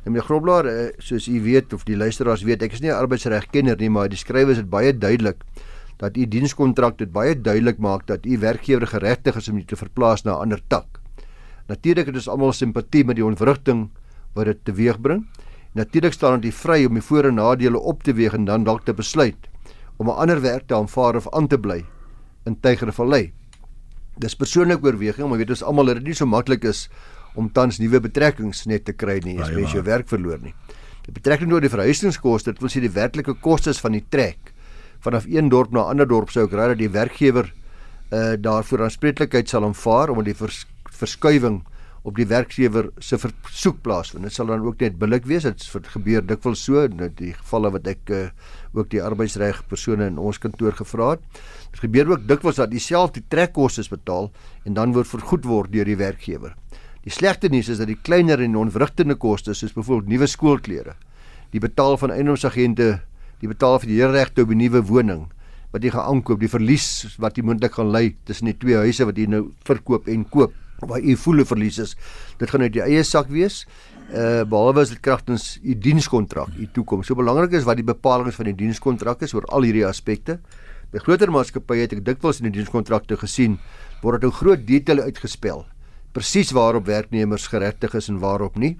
En 0.04 0.12
meneer 0.12 0.26
Groblaar, 0.28 0.66
eh, 0.66 0.92
soos 0.98 1.28
u 1.28 1.40
weet 1.40 1.72
of 1.72 1.84
die 1.84 1.96
luisteraars 1.96 2.42
weet, 2.42 2.62
ek 2.62 2.72
is 2.72 2.80
nie 2.80 2.90
'n 2.90 3.00
arbeidsregkenner 3.00 3.76
nie, 3.78 3.88
maar 3.88 4.08
die 4.08 4.16
skrywer 4.16 4.50
is 4.50 4.58
dit 4.58 4.70
baie 4.70 4.92
duidelik 4.92 5.44
dat 5.98 6.16
u 6.16 6.26
dienskontrak 6.26 6.98
dit 6.98 7.12
baie 7.12 7.34
duidelik 7.34 7.78
maak 7.78 8.06
dat 8.06 8.26
u 8.26 8.38
werkgewer 8.38 8.86
geregtig 8.86 9.36
is 9.36 9.48
om 9.48 9.58
u 9.58 9.64
te 9.64 9.76
verplaas 9.76 10.24
na 10.24 10.32
'n 10.36 10.40
ander 10.40 10.60
tak. 10.68 11.00
Natuurlik 11.68 12.06
het 12.06 12.14
ons 12.14 12.28
almal 12.28 12.52
simpatie 12.52 13.04
met 13.04 13.16
die 13.16 13.24
ontwrigting 13.24 13.90
wat 14.34 14.44
dit 14.44 14.64
teweegbring. 14.64 15.26
Natuurlik 15.74 16.12
staan 16.12 16.40
dit 16.40 16.54
vry 16.54 16.84
om 16.84 16.94
die 16.94 17.02
voor- 17.02 17.24
en 17.24 17.34
nadele 17.34 17.78
op 17.78 18.02
te 18.02 18.12
weeg 18.12 18.32
en 18.32 18.44
dan 18.44 18.64
dalk 18.64 18.84
te 18.84 18.94
besluit 18.94 19.48
om 19.96 20.08
'n 20.08 20.16
ander 20.16 20.40
werk 20.40 20.66
te 20.66 20.74
aanvaar 20.74 21.16
of 21.16 21.28
aan 21.30 21.46
te 21.46 21.58
bly 21.58 21.84
in 22.44 22.60
Tygervallei 22.60 23.32
dis 24.18 24.34
persoonlik 24.38 24.84
oorweging, 24.84 25.28
maar 25.28 25.38
weet 25.38 25.54
ons 25.54 25.62
almal 25.66 25.92
dat 25.92 26.00
dit 26.00 26.10
nie 26.10 26.16
so 26.18 26.26
maklik 26.26 26.66
is 26.68 26.86
om 27.38 27.50
tans 27.54 27.78
nuwe 27.78 28.00
betrekkings 28.02 28.64
net 28.66 28.86
te 28.88 28.94
kry 28.96 29.18
nie, 29.24 29.36
as 29.38 29.52
jy 29.52 29.66
jou 29.70 29.84
werk 29.86 30.08
verloor 30.10 30.40
nie. 30.42 30.54
Die 31.06 31.14
betrekking 31.14 31.52
oor 31.54 31.62
die 31.64 31.72
verhuisingskoste, 31.72 32.52
dit 32.52 32.62
wil 32.62 32.72
sê 32.72 32.82
die 32.82 32.92
werklike 32.92 33.36
kostes 33.44 33.80
van 33.80 33.94
die 33.94 34.04
trek 34.10 34.47
vanaf 35.04 35.26
een 35.26 35.48
dorp 35.48 35.70
na 35.72 35.86
'n 35.86 35.90
ander 35.90 36.08
dorp 36.08 36.30
sou 36.30 36.44
ek 36.44 36.52
raai 36.52 36.68
dat 36.68 36.78
die 36.78 36.90
werkgewer 36.90 37.52
uh 38.10 38.36
daarvoor 38.40 38.82
aanspreeklikheid 38.82 39.48
sal 39.48 39.64
aanvaar 39.64 40.08
omdat 40.10 40.24
die 40.24 40.34
vers, 40.34 40.66
verskuiwing 40.84 41.62
op 42.02 42.16
die 42.16 42.26
werkgewer 42.28 42.88
se 43.02 43.18
versoek 43.18 43.82
plaasvind. 43.82 44.24
Dit 44.28 44.32
sal 44.32 44.46
dan 44.46 44.64
ook 44.64 44.80
net 44.80 44.98
billik 44.98 45.26
wees. 45.28 45.42
Dit 45.42 45.88
gebeur 45.92 46.24
dikwels 46.24 46.62
so 46.64 46.84
in 46.86 47.00
die 47.18 47.34
gevalle 47.34 47.72
wat 47.74 47.86
ek 47.90 48.12
uh, 48.14 48.22
ook 48.72 48.90
die 48.92 49.02
arbeidsreg 49.02 49.64
persone 49.68 50.06
in 50.06 50.18
ons 50.18 50.38
kantoor 50.38 50.76
gevra 50.78 51.10
het. 51.16 51.42
Dit 51.74 51.82
gebeur 51.86 52.14
ook 52.14 52.28
dikwels 52.28 52.60
dat 52.62 52.72
dieselfde 52.72 53.22
trekkoste 53.28 53.84
betaal 53.90 54.30
en 54.64 54.78
dan 54.78 54.94
word 54.96 55.10
vergoed 55.10 55.44
word 55.48 55.72
deur 55.72 55.88
die 55.88 55.98
werkgewer. 55.98 56.54
Die 57.04 57.12
slegte 57.14 57.48
nuus 57.48 57.68
is 57.72 57.78
dat 57.80 57.90
die 57.90 57.98
kleiner 58.02 58.40
en 58.44 58.56
onwrigtende 58.56 59.16
kostes 59.16 59.62
soos 59.62 59.74
byvoorbeeld 59.76 60.10
nuwe 60.12 60.26
skoolklere, 60.28 60.96
die 61.52 61.60
betaal 61.62 61.96
van 61.96 62.12
eiendomsagente, 62.12 62.98
die 63.40 63.50
betaal 63.50 63.78
vir 63.82 63.88
die 63.88 63.98
huurregte 64.00 64.42
op 64.42 64.50
'n 64.50 64.58
nuwe 64.58 64.82
woning 64.82 65.28
wat 65.72 65.82
jy 65.84 65.90
gaan 65.90 66.08
aankoop, 66.08 66.40
die 66.40 66.48
verlies 66.48 67.16
wat 67.18 67.36
jy 67.36 67.44
moontlik 67.44 67.74
gaan 67.76 67.92
ly 67.92 68.16
tussen 68.24 68.46
die 68.46 68.56
twee 68.56 68.76
huise 68.76 69.04
wat 69.04 69.16
jy 69.16 69.26
nou 69.26 69.52
verkoop 69.64 70.08
en 70.08 70.24
koop, 70.24 70.52
waar 70.80 71.00
jy 71.00 71.16
volle 71.16 71.44
verlies 71.44 71.78
is. 71.78 71.96
Dit 72.38 72.50
gaan 72.50 72.62
uit 72.62 72.74
jou 72.74 72.84
eie 72.84 73.02
sak 73.04 73.28
wees. 73.28 73.66
Uh 74.08 74.44
behalwe 74.44 74.80
as 74.80 74.88
dit 74.88 75.00
kragtens 75.00 75.58
u 75.62 75.74
dienskontrak, 75.74 76.48
u 76.56 76.66
toekoms. 76.72 77.06
So 77.06 77.14
belangrik 77.14 77.52
is 77.52 77.64
wat 77.64 77.76
die 77.76 77.84
bepalinge 77.84 78.32
van 78.32 78.46
die 78.46 78.54
dienskontrak 78.54 79.22
is 79.22 79.34
oor 79.34 79.44
al 79.52 79.62
hierdie 79.62 79.86
aspekte. 79.86 80.40
By 80.90 80.98
groter 80.98 81.30
maatskappye 81.30 81.82
het 81.82 81.92
ek 81.92 82.04
dikwels 82.04 82.40
in 82.40 82.48
die 82.50 82.56
dienskontrakte 82.58 83.16
gesien 83.16 83.58
word 84.02 84.22
dit 84.22 84.30
'n 84.30 84.32
groot 84.32 84.66
detail 84.66 85.00
uitgespel 85.00 85.66
presies 86.12 86.50
waarop 86.50 86.86
werknemers 86.86 87.46
geregtig 87.46 87.94
is 87.94 88.08
en 88.08 88.18
waarop 88.18 88.56
nie. 88.56 88.76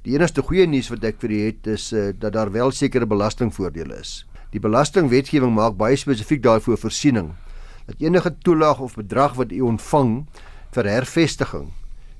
Die 0.00 0.14
enigste 0.16 0.40
goeie 0.40 0.64
nuus 0.64 0.86
wat 0.88 1.02
ek 1.04 1.18
vir 1.20 1.32
u 1.36 1.38
het 1.44 1.66
is 1.68 1.90
uh, 1.92 2.06
dat 2.16 2.32
daar 2.32 2.48
wel 2.54 2.70
sekere 2.72 3.04
belastingvoordele 3.04 3.98
is. 4.00 4.22
Die 4.48 4.60
belastingwetgewing 4.64 5.52
maak 5.52 5.76
baie 5.76 5.98
spesifiek 6.00 6.40
daarvoor 6.46 6.78
voorsiening 6.80 7.34
dat 7.84 8.00
enige 8.00 8.32
toelaag 8.46 8.80
of 8.80 8.94
bedrag 8.96 9.34
wat 9.36 9.52
u 9.52 9.60
ontvang 9.66 10.14
vir 10.72 10.88
hervestiging 10.88 11.68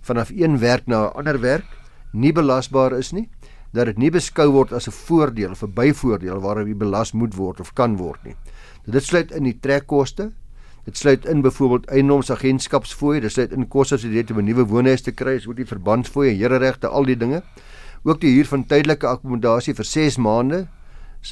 vanaf 0.04 0.32
een 0.34 0.58
werk 0.60 0.86
na 0.86 1.08
'n 1.08 1.16
ander 1.22 1.40
werk 1.40 1.64
nie 2.12 2.32
belasbaar 2.32 2.98
is 2.98 3.12
nie 3.12 3.28
dat 3.72 3.86
dit 3.86 3.98
nie 3.98 4.10
beskou 4.10 4.50
word 4.50 4.72
as 4.72 4.88
'n 4.88 4.92
voordeel 4.92 5.50
of 5.50 5.62
'n 5.62 5.72
byvoordeel 5.72 6.40
waarop 6.40 6.66
u 6.66 6.74
belas 6.74 7.12
moet 7.12 7.34
word 7.34 7.60
of 7.60 7.72
kan 7.72 7.96
word 7.96 8.24
nie. 8.24 8.36
Dit 8.84 9.04
sluit 9.04 9.32
in 9.32 9.44
die 9.44 9.58
trekkoste. 9.60 10.32
Dit 10.84 10.96
sluit 10.96 11.26
in 11.26 11.42
byvoorbeeld 11.42 11.86
eiendomsagentskapsfooie, 11.86 13.20
dit 13.20 13.32
sluit 13.32 13.52
in 13.52 13.68
kosse 13.68 13.94
as 13.94 14.02
jy 14.02 14.10
dit 14.10 14.30
om 14.30 14.38
'n 14.38 14.44
nuwe 14.44 14.64
woonhuis 14.64 15.02
te 15.02 15.12
kry, 15.12 15.38
so 15.38 15.52
die 15.52 15.66
verbandsfooie, 15.66 16.32
hereregte, 16.34 16.88
al 16.88 17.04
die 17.04 17.16
dinge. 17.16 17.42
Ook 18.02 18.20
die 18.20 18.34
huur 18.34 18.46
van 18.48 18.64
tydelike 18.64 19.06
akkommodasie 19.06 19.74
vir 19.74 19.84
6 19.84 20.16
maande 20.16 20.66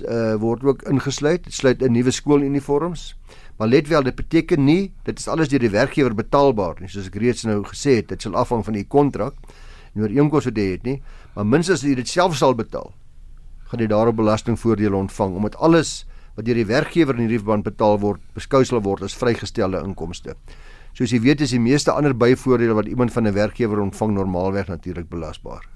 uh, 0.04 0.34
word 0.40 0.64
ook 0.64 0.82
ingesluit. 0.90 1.44
Dit 1.44 1.54
sluit 1.54 1.82
in 1.82 1.92
nuwe 1.92 2.12
skooluniforms. 2.12 3.14
Maar 3.58 3.68
let 3.68 3.88
wel, 3.88 4.02
dit 4.02 4.14
beteken 4.14 4.64
nie 4.64 4.92
dit 5.02 5.18
is 5.18 5.28
alles 5.28 5.48
deur 5.50 5.62
die 5.64 5.72
werkgewer 5.72 6.14
betaalbaar 6.14 6.78
nie, 6.78 6.90
soos 6.92 7.08
ek 7.10 7.16
reeds 7.18 7.42
nou 7.48 7.64
gesê 7.66 7.96
het, 7.98 8.12
dit 8.12 8.22
sal 8.22 8.36
afhang 8.38 8.62
van 8.66 8.76
die 8.76 8.84
kontrak 8.86 9.34
en 9.94 10.04
ooreenkomste 10.04 10.52
wat 10.52 10.60
jy 10.60 10.66
het 10.76 10.84
nie, 10.86 10.98
maar 11.34 11.48
minstens 11.48 11.82
as 11.82 11.88
jy 11.88 11.96
dit 11.98 12.10
self 12.10 12.36
sal 12.38 12.54
betaal, 12.54 12.92
gaan 13.70 13.82
jy 13.82 13.88
daarop 13.90 14.20
belastingvoordele 14.20 14.94
ontvang 15.00 15.34
omdat 15.40 15.58
alles 15.58 16.04
wat 16.36 16.46
deur 16.46 16.60
die 16.60 16.68
werkgewer 16.68 17.18
in 17.18 17.24
hierdie 17.26 17.40
verband 17.42 17.66
betaal 17.66 17.98
word, 17.98 18.22
beskou 18.38 18.62
sal 18.62 18.84
word 18.84 19.02
as 19.02 19.16
vrygestelde 19.18 19.82
inkomste. 19.82 20.36
Soos 20.94 21.10
jy 21.10 21.18
weet 21.24 21.42
is 21.42 21.56
die 21.56 21.62
meeste 21.62 21.90
ander 21.90 22.14
byvoordele 22.14 22.78
wat 22.78 22.86
iemand 22.86 23.10
van 23.12 23.26
'n 23.26 23.34
werkgewer 23.34 23.82
ontvang 23.82 24.14
normaalweg 24.14 24.70
natuurlik 24.70 25.10
belasbaar. 25.10 25.66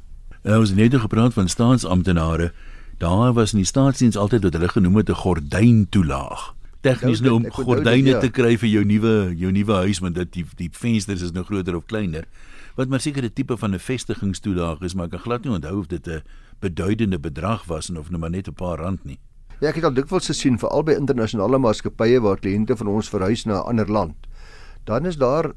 Nou 0.42 0.58
ons 0.58 0.72
het 0.74 0.78
net 0.78 0.94
gepraat 1.00 1.34
van 1.34 1.48
staatsamptenare. 1.48 2.52
Daar 2.98 3.32
was 3.32 3.52
in 3.52 3.60
die 3.62 3.66
staatsdiens 3.66 4.16
altyd 4.16 4.42
wat 4.42 4.52
hulle 4.58 4.68
genoem 4.68 4.96
het 4.96 5.10
'n 5.10 5.14
gordyn 5.14 5.86
toelaag. 5.88 6.54
Tegnies 6.80 7.20
nou 7.20 7.34
om 7.34 7.50
gordyne 7.50 8.10
ja. 8.10 8.18
te 8.18 8.28
kry 8.28 8.58
vir 8.58 8.68
jou 8.68 8.84
nuwe 8.84 9.34
jou 9.36 9.52
nuwe 9.52 9.72
huis 9.72 9.98
want 9.98 10.14
dit 10.14 10.32
die 10.32 10.46
die 10.56 10.68
vensters 10.72 11.22
is 11.22 11.32
nou 11.32 11.44
groter 11.44 11.76
of 11.76 11.86
kleiner. 11.86 12.24
wat 12.74 12.88
maar 12.88 13.00
seker 13.00 13.24
'n 13.24 13.32
tipe 13.32 13.56
van 13.56 13.74
'n 13.74 13.78
vestigingstoelaag 13.78 14.80
is, 14.80 14.94
maar 14.94 15.04
ek 15.04 15.10
kan 15.10 15.20
glad 15.20 15.44
nie 15.44 15.52
onthou 15.52 15.78
of 15.78 15.86
dit 15.86 16.08
'n 16.08 16.22
beduidende 16.58 17.18
bedrag 17.18 17.64
was 17.64 17.90
of 17.90 18.10
nou 18.10 18.18
maar 18.18 18.30
net 18.30 18.48
'n 18.48 18.54
paar 18.54 18.78
rand 18.78 19.04
nie. 19.04 19.18
Ja, 19.60 19.68
ek 19.68 19.74
het 19.74 19.84
al 19.84 19.94
dikwels 19.94 20.26
gesien 20.26 20.58
vir 20.58 20.68
albei 20.68 20.96
internasionale 20.96 21.58
maatskappye 21.58 22.20
waar 22.20 22.38
kliënte 22.38 22.76
van 22.76 22.86
ons 22.86 23.08
verhuis 23.08 23.44
na 23.44 23.60
'n 23.60 23.66
ander 23.66 23.90
land. 23.90 24.14
Dan 24.84 25.06
is 25.06 25.16
daar 25.16 25.52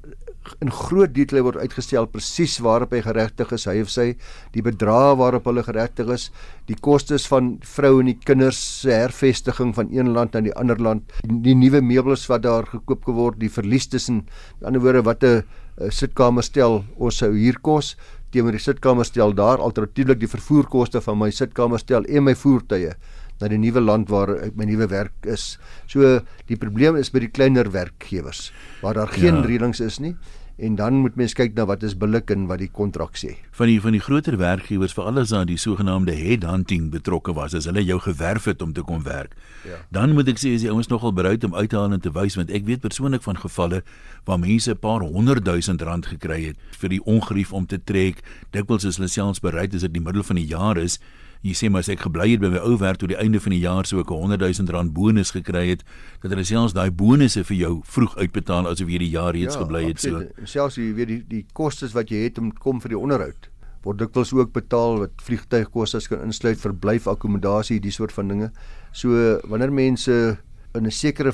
in 0.62 0.72
groot 0.72 1.14
detail 1.16 1.46
word 1.48 1.58
uitgestel 1.58 2.06
presies 2.12 2.60
waarop 2.62 2.92
hy 2.94 3.02
geregtig 3.06 3.50
is, 3.56 3.66
hy 3.66 3.80
of 3.82 3.90
sy, 3.90 4.08
die 4.54 4.62
bedrae 4.66 5.16
waarop 5.18 5.48
hulle 5.50 5.64
geregtig 5.66 6.12
is, 6.14 6.28
die 6.70 6.78
kostes 6.78 7.26
van 7.32 7.56
vrou 7.66 7.96
en 8.02 8.12
die 8.12 8.18
kinders 8.28 8.60
se 8.84 8.94
hervestiging 8.94 9.74
van 9.78 9.90
een 9.94 10.14
land 10.14 10.36
na 10.36 10.44
die 10.46 10.54
ander 10.54 10.78
land, 10.78 11.10
die, 11.24 11.40
die 11.50 11.58
nuwe 11.58 11.82
meubels 11.82 12.28
wat 12.30 12.46
daar 12.46 12.70
gekoop 12.70 13.10
geword, 13.10 13.40
die 13.42 13.50
verlies 13.50 13.90
tussen, 13.90 14.28
in 14.60 14.70
ander 14.70 14.86
woorde 14.86 15.06
wat 15.10 15.26
'n 15.26 15.90
sitkamerstel 15.92 16.84
ons 16.96 17.18
sou 17.18 17.34
hier 17.34 17.58
kos 17.60 17.96
teenoor 18.32 18.56
die 18.56 18.64
sitkamerstel 18.64 19.34
daar, 19.36 19.62
alternatiefelik 19.64 20.20
die 20.20 20.32
vervoerkoste 20.32 21.02
van 21.02 21.18
my 21.18 21.32
sitkamerstel 21.32 22.06
en 22.06 22.24
my 22.24 22.36
voertuie 22.36 22.94
na 23.42 23.48
die 23.52 23.60
nuwe 23.60 23.82
land 23.84 24.10
waar 24.10 24.32
my 24.56 24.66
nuwe 24.66 24.88
werk 24.88 25.28
is. 25.28 25.58
So 25.88 26.22
die 26.48 26.58
probleem 26.58 26.96
is 26.96 27.12
by 27.12 27.20
die 27.26 27.32
kleiner 27.32 27.72
werkgewers 27.72 28.52
waar 28.82 28.94
daar 28.94 29.12
geen 29.12 29.42
ja. 29.42 29.46
reëlings 29.46 29.84
is 29.84 30.00
nie 30.00 30.16
en 30.56 30.76
dan 30.76 30.94
moet 31.04 31.18
mens 31.20 31.34
kyk 31.36 31.56
na 31.56 31.66
wat 31.68 31.84
is 31.84 31.98
billik 32.00 32.30
en 32.32 32.46
wat 32.48 32.62
die 32.62 32.70
kontrak 32.72 33.18
sê. 33.20 33.34
Van 33.58 33.68
die 33.68 33.80
van 33.84 33.96
die 33.96 34.04
groter 34.04 34.38
werkgewers 34.40 34.94
vir 34.96 35.10
alles 35.10 35.34
aan 35.36 35.50
die 35.50 35.60
sogenaamde 35.60 36.16
headhunting 36.16 36.88
betrokke 36.94 37.36
was 37.36 37.56
as 37.58 37.68
hulle 37.68 37.84
jou 37.84 38.00
gewerf 38.00 38.48
het 38.48 38.64
om 38.64 38.72
te 38.74 38.84
kom 38.88 39.04
werk. 39.04 39.36
Ja. 39.68 39.82
Dan 39.92 40.16
moet 40.16 40.32
ek 40.32 40.40
sê 40.40 40.54
as 40.56 40.64
die 40.64 40.72
ouens 40.72 40.88
nogal 40.92 41.12
bereid 41.16 41.44
om 41.44 41.56
uit 41.56 41.70
te 41.70 41.80
haal 41.80 41.92
en 41.92 42.04
te 42.04 42.14
wys 42.16 42.40
want 42.40 42.54
ek 42.56 42.68
weet 42.70 42.86
persoonlik 42.86 43.26
van 43.28 43.40
gevalle 43.42 43.84
waar 44.24 44.40
mense 44.40 44.72
'n 44.72 44.80
paar 44.80 45.04
honderd 45.04 45.44
duisend 45.46 45.82
rand 45.82 46.06
gekry 46.06 46.46
het 46.46 46.58
vir 46.80 46.90
die 46.90 47.04
ongerief 47.04 47.52
om 47.52 47.66
te 47.66 47.80
trek. 47.84 48.24
Dikwels 48.52 48.86
is 48.86 48.96
hulle 48.98 49.10
selfs 49.10 49.44
bereid 49.44 49.76
as 49.76 49.82
dit 49.82 49.94
die 49.94 50.02
middel 50.02 50.24
van 50.24 50.36
die 50.36 50.48
jaar 50.48 50.78
is 50.78 51.00
jy 51.46 51.54
sê 51.54 51.70
maar 51.70 51.86
as 51.86 51.92
ek 51.94 52.06
gebly 52.08 52.32
het 52.34 52.42
by 52.42 52.50
my 52.56 52.62
ou 52.66 52.76
werk 52.82 52.98
tot 53.02 53.12
die 53.14 53.20
einde 53.22 53.40
van 53.40 53.54
die 53.54 53.62
jaar 53.62 53.86
so 53.86 54.00
ek 54.02 54.12
'n 54.12 54.36
100 54.36 54.42
000 54.42 54.74
rand 54.74 54.94
bonus 54.94 55.32
gekry 55.32 55.66
het 55.70 55.84
dat 56.22 56.32
hulle 56.32 56.44
selfs 56.44 56.74
daai 56.74 56.90
bonusse 56.90 57.44
vir 57.44 57.58
jou 57.58 57.74
vroeg 57.86 58.18
uitbetaal 58.18 58.68
asof 58.68 58.90
jy 58.90 58.98
die 58.98 59.14
jaar 59.14 59.34
reeds 59.34 59.56
ja, 59.56 59.62
gebly 59.62 59.86
het 59.86 60.00
so. 60.02 60.26
selfs 60.44 60.78
jy 60.78 60.94
weet 60.94 61.08
die 61.08 61.24
die 61.28 61.46
kostes 61.54 61.94
wat 61.94 62.10
jy 62.10 62.26
het 62.26 62.40
om 62.42 62.52
kom 62.52 62.82
vir 62.82 62.90
die 62.90 63.00
onderhoud 63.00 63.50
word 63.86 64.02
dikwels 64.02 64.34
ook 64.34 64.54
betaal 64.54 64.98
wat 65.04 65.22
vliegtuigkoste 65.22 66.02
kan 66.10 66.26
insluit 66.26 66.58
verblyf 66.58 67.08
akkommodasie 67.08 67.78
die 67.80 67.94
soort 67.94 68.12
van 68.16 68.32
dinge. 68.32 68.50
So 68.92 69.38
wanneer 69.46 69.72
mense 69.72 70.38
in 70.74 70.86
'n 70.86 70.92
sekere 70.92 71.34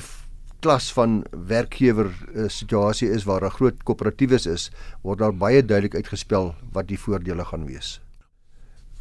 klas 0.60 0.92
van 0.92 1.24
werkgewer 1.48 2.06
uh, 2.06 2.48
situasie 2.48 3.08
is 3.10 3.24
waar 3.24 3.40
daar 3.40 3.50
groot 3.50 3.82
koöperatiewes 3.84 4.46
is 4.46 4.70
word 5.02 5.18
daar 5.18 5.32
baie 5.32 5.62
duidelik 5.62 5.94
uitgespel 5.94 6.54
wat 6.72 6.86
die 6.86 6.98
voordele 6.98 7.44
gaan 7.44 7.66
wees 7.66 8.00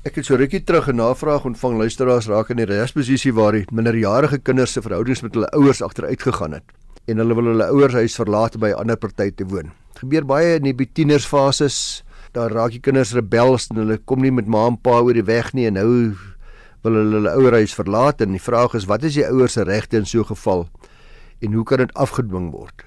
Ek 0.01 0.15
het 0.17 0.25
so 0.25 0.34
rukkie 0.34 0.63
terug 0.65 0.88
'n 0.89 0.96
navraag 0.98 1.43
ontvang 1.46 1.77
luisteraars 1.77 2.25
raak 2.25 2.50
in 2.50 2.58
die 2.58 2.65
regsposisie 2.65 3.34
waar 3.34 3.51
die 3.51 3.67
minderjarige 3.72 4.39
kinders 4.39 4.74
se 4.74 4.81
verhoudings 4.81 5.22
met 5.22 5.36
hulle 5.36 5.50
ouers 5.53 5.81
agteruit 5.81 6.22
gegaan 6.22 6.53
het 6.53 6.63
en 7.05 7.17
hulle 7.17 7.36
wil 7.36 7.46
hulle 7.46 7.67
ouers 7.70 7.93
huis 7.93 8.15
verlaat 8.15 8.58
by 8.58 8.70
'n 8.70 8.79
ander 8.81 8.98
party 8.98 9.29
te 9.29 9.46
woon. 9.46 9.70
Dit 9.93 10.00
gebeur 10.00 10.25
baie 10.25 10.55
in 10.55 10.63
die 10.63 10.89
tienersfases. 10.93 12.03
Daar 12.34 12.50
raak 12.50 12.72
die 12.72 12.79
kinders 12.79 13.13
rebels 13.13 13.67
en 13.70 13.75
hulle 13.77 13.98
kom 13.98 14.22
nie 14.22 14.31
met 14.31 14.48
ma 14.48 14.67
en 14.67 14.77
pa 14.81 15.01
oor 15.01 15.13
die 15.13 15.24
weg 15.24 15.53
nie 15.53 15.67
en 15.67 15.74
nou 15.74 16.15
wil 16.81 16.93
hulle 16.93 17.15
hulle 17.15 17.36
ouer 17.36 17.53
huis 17.53 17.74
verlaat 17.74 18.22
en 18.22 18.31
die 18.31 18.41
vraag 18.41 18.74
is 18.74 18.86
wat 18.86 19.03
is 19.03 19.13
die 19.13 19.27
ouers 19.27 19.53
se 19.53 19.63
regte 19.63 19.98
in 19.98 20.05
so 20.05 20.22
'n 20.22 20.25
geval 20.25 20.67
en 21.41 21.53
hoe 21.53 21.63
kan 21.63 21.77
dit 21.77 21.93
afgedwing 21.93 22.51
word? 22.51 22.86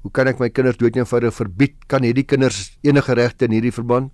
Hoe 0.00 0.10
kan 0.10 0.28
ek 0.28 0.38
my 0.38 0.48
kinders 0.48 0.76
doodnoodig 0.76 1.34
verbied? 1.34 1.74
Kan 1.88 2.02
hierdie 2.02 2.24
kinders 2.24 2.78
enige 2.82 3.12
regte 3.12 3.44
in 3.44 3.50
hierdie 3.50 3.72
verband? 3.72 4.12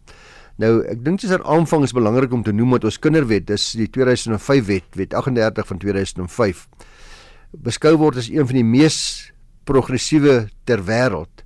Nou, 0.61 0.83
ek 0.85 1.05
dink 1.05 1.21
dis 1.21 1.31
'n 1.33 1.40
aanvang 1.40 1.85
is 1.85 1.93
belangrik 1.97 2.33
om 2.33 2.43
te 2.43 2.52
noem 2.52 2.71
wat 2.76 2.85
ons 2.85 2.99
kinderwet, 2.99 3.47
dis 3.47 3.73
die 3.73 3.88
2005 3.88 4.67
wet, 4.67 4.88
wet 4.93 5.14
38 5.14 5.67
van 5.67 5.79
2005 5.79 6.69
beskou 7.50 7.97
word 7.99 8.17
as 8.21 8.29
een 8.31 8.47
van 8.47 8.55
die 8.61 8.67
mees 8.67 9.33
progressiewe 9.67 10.50
ter 10.64 10.85
wêreld 10.87 11.43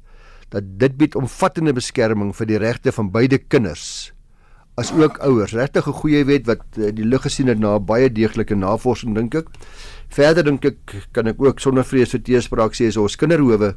dat 0.53 0.67
dit 0.79 0.97
bied 0.97 1.15
omvattende 1.15 1.73
beskerming 1.73 2.35
vir 2.37 2.47
die 2.47 2.61
regte 2.61 2.93
van 2.93 3.11
beide 3.11 3.39
kinders 3.39 4.13
as 4.77 4.91
ook 4.93 5.21
ouers. 5.23 5.55
Regtig 5.55 5.87
'n 5.87 5.93
goeie 5.93 6.25
wet 6.25 6.47
wat 6.47 6.63
eh, 6.77 6.91
die 6.91 7.05
lig 7.05 7.23
gesien 7.23 7.47
het 7.47 7.59
na 7.59 7.79
baie 7.79 8.11
deeglike 8.11 8.55
navorsing 8.55 9.15
dink 9.15 9.35
ek. 9.35 9.47
Verder 10.09 10.45
dink 10.45 10.65
ek 10.65 11.09
kan 11.13 11.27
ek 11.27 11.41
ook 11.41 11.61
sonder 11.61 11.85
vrees 11.85 12.11
vir 12.11 12.21
teespraak 12.21 12.75
sê 12.75 12.89
as 12.89 12.97
ons 12.97 13.17
kinderhowe 13.17 13.75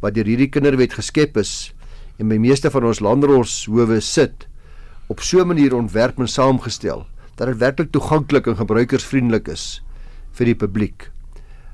wat 0.00 0.14
deur 0.14 0.24
hierdie 0.24 0.48
kinderwet 0.48 0.92
geskep 0.94 1.36
is 1.36 1.74
en 2.18 2.28
by 2.28 2.36
meeste 2.36 2.70
van 2.70 2.84
ons 2.84 3.00
landdroshowe 3.00 4.00
sit 4.00 4.49
op 5.10 5.20
so 5.20 5.42
'n 5.42 5.46
manier 5.46 5.74
ontwerp 5.74 6.18
en 6.18 6.28
saamgestel 6.28 7.06
dat 7.34 7.48
dit 7.48 7.58
werklik 7.58 7.90
toeganklik 7.90 8.46
en 8.46 8.56
gebruikersvriendelik 8.56 9.48
is 9.48 9.82
vir 10.32 10.46
die 10.46 10.54
publiek. 10.54 11.10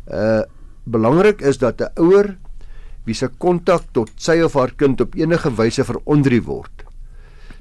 Uh 0.08 0.42
belangrik 0.86 1.40
is 1.40 1.58
dat 1.58 1.80
'n 1.80 1.90
ouer 2.00 2.36
wie 3.04 3.14
se 3.14 3.28
kontak 3.38 3.82
tot 3.92 4.10
sy 4.16 4.40
of 4.40 4.54
haar 4.54 4.72
kind 4.76 5.00
op 5.00 5.14
enige 5.14 5.50
wyse 5.54 5.84
verondrie 5.84 6.42
word, 6.42 6.84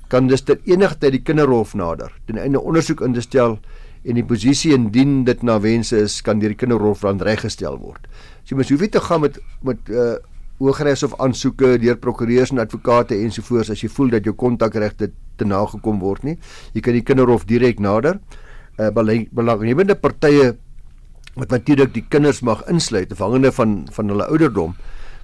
kan 0.08 0.27
dus 0.27 0.41
ter 0.41 0.60
enige 0.63 0.98
tyd 0.98 1.12
die 1.12 1.24
kinderhof 1.24 1.74
nader 1.74 2.12
ten 2.25 2.38
einde 2.38 2.62
ondersoek 2.62 3.01
instel 3.01 3.60
en 4.03 4.13
die 4.13 4.25
posisie 4.25 4.74
indien 4.74 5.24
dit 5.24 5.44
na 5.44 5.60
wense 5.60 5.98
is 5.98 6.22
kan 6.22 6.39
deur 6.39 6.50
die 6.50 6.58
kinderhof 6.58 7.01
dan 7.01 7.22
reggestel 7.22 7.77
word. 7.77 8.08
So 8.44 8.53
jy 8.53 8.55
moet 8.55 8.70
hoef 8.70 8.82
nie 8.82 8.89
te 8.89 9.01
gaan 9.01 9.22
met 9.22 9.39
met 9.62 9.89
uh 9.89 10.15
Hooggeregs 10.59 11.03
of 11.03 11.15
aansoeke 11.19 11.75
deur 11.81 11.97
prokureurs 12.00 12.53
en 12.53 12.63
advokate 12.63 13.17
ensovoorts 13.19 13.74
as 13.74 13.81
jy 13.83 13.89
voel 13.91 14.13
dat 14.13 14.27
jou 14.27 14.35
kontakregte 14.39 15.09
te 15.35 15.47
nagekom 15.47 16.00
word 16.00 16.24
nie. 16.24 16.38
Jy 16.74 16.83
kan 16.85 16.95
die 16.95 17.03
kinderhof 17.03 17.43
direk 17.50 17.81
nader. 17.83 18.21
Uh 18.79 18.91
belanghebbende 18.91 19.95
partye 19.95 20.55
wat 21.35 21.51
natuurlik 21.51 21.93
die 21.93 22.05
kinders 22.07 22.41
mag 22.43 22.63
insluit 22.71 23.12
afhangende 23.12 23.51
van 23.51 23.85
van 23.91 24.12
hulle 24.12 24.27
ouderdom 24.31 24.75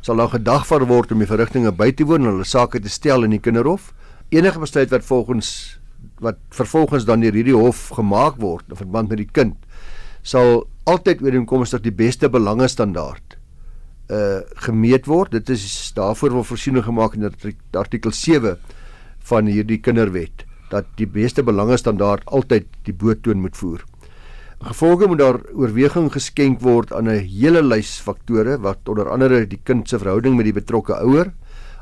sal 0.01 0.19
dan 0.19 0.31
gedagvaar 0.31 0.85
word 0.87 1.11
om 1.11 1.19
die 1.21 1.29
verrigtinge 1.29 1.71
by 1.71 1.91
te 1.91 2.07
woon 2.07 2.25
en 2.25 2.33
hulle 2.33 2.47
sake 2.47 2.79
te 2.81 2.89
stel 2.89 3.23
in 3.23 3.35
die 3.35 3.43
kinderhof. 3.43 3.93
Enige 4.31 4.59
besluit 4.59 4.91
wat 4.91 5.05
volgens 5.05 5.79
wat 6.21 6.37
vervolgens 6.49 7.05
dan 7.05 7.21
deur 7.21 7.35
hierdie 7.35 7.57
hof 7.57 7.89
gemaak 7.95 8.39
word 8.41 8.65
in 8.69 8.79
verband 8.79 9.09
met 9.09 9.21
die 9.21 9.29
kind 9.31 9.57
sal 10.21 10.65
altyd 10.89 11.21
ooreenkomstig 11.25 11.81
die 11.85 11.93
beste 11.93 12.29
belange 12.29 12.67
standaard 12.69 13.30
uh 14.11 14.41
gemeet 14.67 15.07
word. 15.07 15.31
Dit 15.31 15.49
is 15.49 15.91
daarvoor 15.95 16.35
word 16.35 16.49
voorsiening 16.51 16.83
gemaak 16.83 17.15
in 17.15 17.31
artikel 17.71 18.11
7 18.11 18.57
van 19.31 19.47
hierdie 19.47 19.79
kinderwet 19.79 20.45
dat 20.71 20.87
die 20.99 21.07
beste 21.07 21.43
belange 21.43 21.77
standaard 21.77 22.25
altyd 22.25 22.67
die 22.87 22.95
boetoon 22.95 23.41
moet 23.43 23.57
voer. 23.59 23.83
Gevolge 24.61 25.07
moet 25.09 25.19
daar 25.19 25.39
oorweging 25.57 26.11
geskenk 26.13 26.61
word 26.61 26.93
aan 26.93 27.09
'n 27.09 27.25
hele 27.25 27.61
lys 27.63 27.99
faktore 27.99 28.57
wat 28.61 28.87
onder 28.87 29.09
andere 29.09 29.45
die 29.47 29.59
kind 29.63 29.89
se 29.89 29.97
verhouding 29.97 30.35
met 30.35 30.45
die 30.45 30.53
betrokke 30.53 30.93
ouer, 30.93 31.33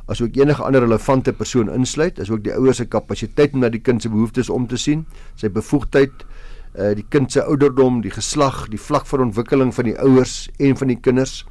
asook 0.08 0.36
enige 0.36 0.64
ander 0.64 0.82
relevante 0.82 1.34
persoon 1.34 1.70
insluit, 1.70 2.20
asook 2.20 2.44
die 2.44 2.54
ouer 2.54 2.74
se 2.74 2.86
kapasiteit 2.86 3.54
om 3.54 3.60
na 3.60 3.70
die 3.70 3.82
kind 3.82 4.02
se 4.02 4.10
behoeftes 4.10 4.50
om 4.50 4.68
te 4.68 4.78
sien, 4.78 5.06
sy 5.36 5.50
bevoegdheid, 5.50 6.26
uh 6.76 6.96
die 6.96 7.06
kind 7.10 7.32
se 7.32 7.44
ouderdom, 7.44 8.02
die 8.02 8.12
geslag, 8.12 8.70
die 8.70 8.80
vlak 8.80 9.06
van 9.06 9.20
ontwikkeling 9.20 9.74
van 9.74 9.86
die 9.86 9.98
ouers 10.00 10.50
en 10.58 10.78
van 10.78 10.88
die 10.88 11.00
kinders, 11.02 11.46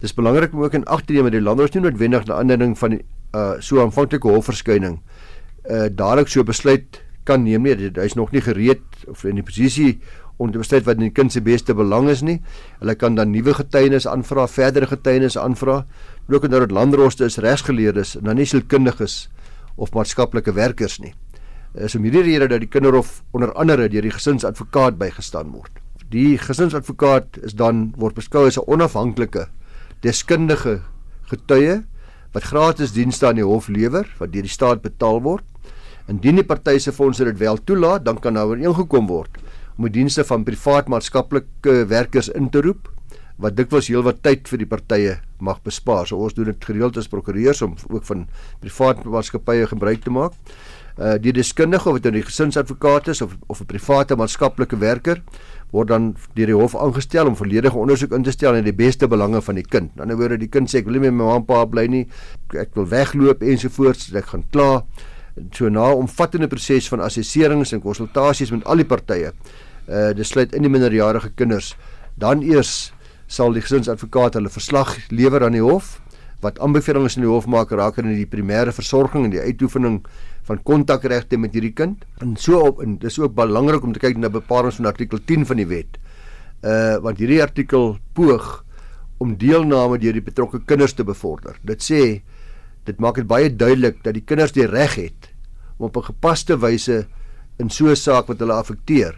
Dis 0.00 0.14
belangrik 0.16 0.54
om 0.56 0.62
ook 0.64 0.74
in 0.74 0.86
ag 0.88 1.04
te 1.04 1.12
neem 1.12 1.28
dat 1.28 1.36
die 1.36 1.42
landros 1.44 1.74
nie 1.74 1.82
noodwendig 1.84 2.24
na 2.28 2.38
aanleiding 2.40 2.78
van 2.78 2.96
die 2.96 3.02
uh 3.36 3.60
so 3.62 3.78
aanvanklike 3.82 4.28
hofverskyning 4.28 4.96
uh 5.70 5.86
dadelik 5.92 6.28
so 6.28 6.42
besluit 6.42 7.02
kan 7.24 7.44
neem 7.44 7.62
nie. 7.62 7.74
Hy 7.76 8.06
is 8.08 8.16
nog 8.16 8.32
nie 8.32 8.40
gereed 8.40 8.82
of 9.06 9.24
in 9.28 9.36
die 9.38 9.44
posisie 9.44 10.00
om 10.40 10.52
te 10.52 10.58
besluit 10.58 10.86
wat 10.86 10.96
in 10.96 11.10
die 11.10 11.14
kind 11.14 11.32
se 11.32 11.42
beste 11.44 11.76
belang 11.76 12.08
is 12.08 12.22
nie. 12.24 12.38
Hulle 12.80 12.96
kan 12.96 13.14
dan 13.14 13.30
nuwe 13.30 13.52
getuienis 13.54 14.08
aanvra, 14.08 14.46
verdere 14.48 14.88
getuienis 14.88 15.36
aanvra. 15.38 15.84
Ook 16.30 16.48
omdat 16.48 16.64
dit 16.64 16.72
landroste 16.72 17.28
is, 17.28 17.36
regsgeleerdes 17.44 18.16
en 18.16 18.24
dan 18.30 18.40
nie 18.40 18.48
sielkundiges 18.48 19.28
of 19.76 19.92
maatskaplike 19.92 20.54
werkers 20.56 20.98
nie. 21.04 21.12
Is 21.76 21.94
om 21.94 22.08
hierdie 22.08 22.24
rede 22.24 22.48
dat 22.48 22.64
die 22.64 22.72
kinderhof 22.72 23.20
onder 23.36 23.52
andere 23.52 23.88
deur 23.92 24.08
die 24.08 24.16
gesinsadvokaat 24.16 24.96
bygestaan 24.98 25.52
word. 25.52 25.76
Die 26.10 26.38
gesinsadvokaat 26.40 27.36
is 27.44 27.54
dan 27.54 27.90
word 28.00 28.16
beskou 28.16 28.46
as 28.48 28.58
'n 28.58 28.66
onafhanklike 28.66 29.46
deskundige 30.04 30.80
getuie 31.30 31.80
wat 32.34 32.46
gratis 32.46 32.94
dienste 32.94 33.26
aan 33.28 33.40
die 33.40 33.46
hof 33.46 33.68
lewer 33.68 34.06
wat 34.20 34.32
deur 34.32 34.46
die 34.46 34.52
staat 34.52 34.82
betaal 34.82 35.20
word. 35.24 35.44
Indien 36.10 36.40
die 36.40 36.46
party 36.46 36.78
se 36.82 36.92
fondse 36.94 37.24
dit 37.26 37.38
wel 37.38 37.58
toelaat, 37.64 38.04
dan 38.04 38.18
kan 38.18 38.34
daar 38.34 38.50
ooreengekom 38.50 39.10
word 39.10 39.38
om 39.80 39.86
die 39.88 40.02
dienste 40.02 40.26
van 40.28 40.42
privaat 40.44 40.90
maatskaplike 40.92 41.86
werkers 41.88 42.28
in 42.36 42.50
te 42.52 42.60
roep 42.60 42.90
wat 43.40 43.54
dikwels 43.56 43.88
heelwat 43.88 44.18
tyd 44.20 44.48
vir 44.50 44.60
die 44.60 44.68
partye 44.68 45.14
mag 45.40 45.62
bespaar. 45.64 46.04
So 46.04 46.20
ons 46.20 46.34
doen 46.36 46.50
dit 46.50 46.66
gereeld 46.68 46.98
as 47.00 47.08
prokureurs 47.08 47.62
om 47.64 47.78
ook 47.88 48.04
van 48.04 48.26
privaat 48.60 49.06
maatskappye 49.08 49.70
gebruik 49.70 50.04
te 50.04 50.12
maak. 50.12 50.36
Uh 51.00 51.14
die 51.16 51.32
deskundige 51.32 51.88
of 51.88 51.96
dit 51.96 52.10
nou 52.10 52.18
die 52.20 52.26
gesinsadvokaat 52.28 53.08
is 53.08 53.22
of 53.24 53.36
of 53.48 53.60
'n 53.60 53.66
private 53.66 54.16
maatskaplike 54.16 54.76
werker 54.78 55.22
word 55.70 55.88
dan 55.88 56.16
deur 56.34 56.46
die 56.46 56.56
hof 56.56 56.74
aangestel 56.76 57.26
om 57.26 57.36
volledige 57.36 57.78
ondersoek 57.78 58.12
in 58.12 58.22
te 58.22 58.30
stel 58.30 58.54
in 58.58 58.64
die 58.64 58.74
beste 58.74 59.08
belange 59.08 59.40
van 59.42 59.54
die 59.54 59.64
kind. 59.64 59.90
Aan 59.90 59.94
die 59.94 60.02
ander 60.02 60.16
woorde 60.16 60.38
die 60.38 60.48
kind 60.48 60.70
sê 60.70 60.78
ek 60.78 60.84
wil 60.84 60.98
nie 60.98 61.00
met 61.00 61.14
my 61.14 61.24
ma 61.24 61.36
en 61.36 61.46
pa 61.46 61.64
bly 61.64 61.86
nie. 61.86 62.06
Ek 62.52 62.74
wil 62.74 62.88
wegloop 62.90 63.42
ensovoorts. 63.42 64.12
Ek 64.14 64.26
gaan 64.26 64.44
kla. 64.50 64.84
So 65.52 65.68
na 65.68 65.90
'n 65.90 66.04
omvattende 66.04 66.48
proses 66.48 66.88
van 66.88 67.00
assesserings 67.00 67.72
en 67.72 67.80
konsultasies 67.80 68.50
met 68.50 68.64
al 68.64 68.76
die 68.76 68.84
partye. 68.84 69.32
Uh 69.88 70.12
dit 70.12 70.26
sluit 70.26 70.52
in 70.52 70.62
die 70.62 70.70
minderjarige 70.70 71.30
kinders. 71.34 71.76
Dan 72.18 72.42
eers 72.42 72.92
sal 73.26 73.52
die 73.52 73.62
gesinsadvokaat 73.62 74.34
hulle 74.34 74.48
verslag 74.48 74.98
lewer 75.08 75.44
aan 75.44 75.52
die 75.52 75.62
hof 75.62 76.00
wat 76.40 76.58
aanbevelings 76.64 77.18
in 77.18 77.26
die 77.26 77.30
hof 77.30 77.46
maak 77.50 77.72
rakende 77.76 78.14
die 78.16 78.28
primêre 78.28 78.72
versorging 78.72 79.26
en 79.26 79.34
die 79.34 79.42
uitoefening 79.42 80.00
van 80.48 80.62
kontakregte 80.64 81.38
met 81.38 81.54
hierdie 81.54 81.74
kind. 81.76 82.06
En 82.24 82.36
so 82.40 82.62
op 82.70 82.80
en 82.84 82.96
dis 83.02 83.18
ook 83.20 83.34
belangrik 83.36 83.84
om 83.84 83.92
te 83.92 84.02
kyk 84.02 84.16
na 84.18 84.32
bepalinge 84.32 84.80
van 84.80 84.90
artikel 84.90 85.20
10 85.20 85.46
van 85.50 85.60
die 85.60 85.68
wet. 85.68 86.00
Uh 86.64 86.96
want 87.04 87.20
hierdie 87.20 87.42
artikel 87.44 87.96
poog 88.16 88.64
om 89.20 89.36
deelname 89.36 89.98
deur 90.00 90.16
die 90.16 90.24
betrokke 90.24 90.62
kinders 90.64 90.96
te 90.96 91.04
bevorder. 91.04 91.60
Dit 91.62 91.84
sê 91.84 92.02
dit 92.88 93.00
maak 93.00 93.20
dit 93.20 93.28
baie 93.28 93.50
duidelik 93.52 94.00
dat 94.04 94.16
die 94.16 94.24
kinders 94.24 94.56
die 94.56 94.66
reg 94.66 94.96
het 94.96 95.28
om 95.78 95.88
op 95.88 95.96
'n 95.96 96.12
gepaste 96.12 96.56
wyse 96.56 97.06
in 97.58 97.68
so 97.68 97.88
'n 97.88 97.96
saak 97.96 98.28
wat 98.28 98.38
hulle 98.38 98.56
affekteer 98.56 99.14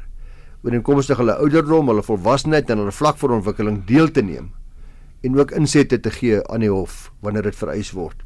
ooreenkomstig 0.63 1.17
hulle 1.17 1.39
ouderdom, 1.43 1.89
hulle 1.89 2.03
volwassenheid 2.03 2.71
en 2.71 2.79
hulle 2.79 2.93
vlak 2.93 3.17
vir 3.19 3.31
ontwikkeling 3.31 3.85
deel 3.87 4.11
te 4.11 4.23
neem 4.23 4.51
en 5.23 5.39
ook 5.39 5.51
insette 5.51 6.01
te 6.01 6.11
gee 6.11 6.41
aan 6.51 6.61
die 6.61 6.71
hof 6.71 7.13
wanneer 7.21 7.43
dit 7.43 7.57
vereis 7.57 7.93
word. 7.95 8.23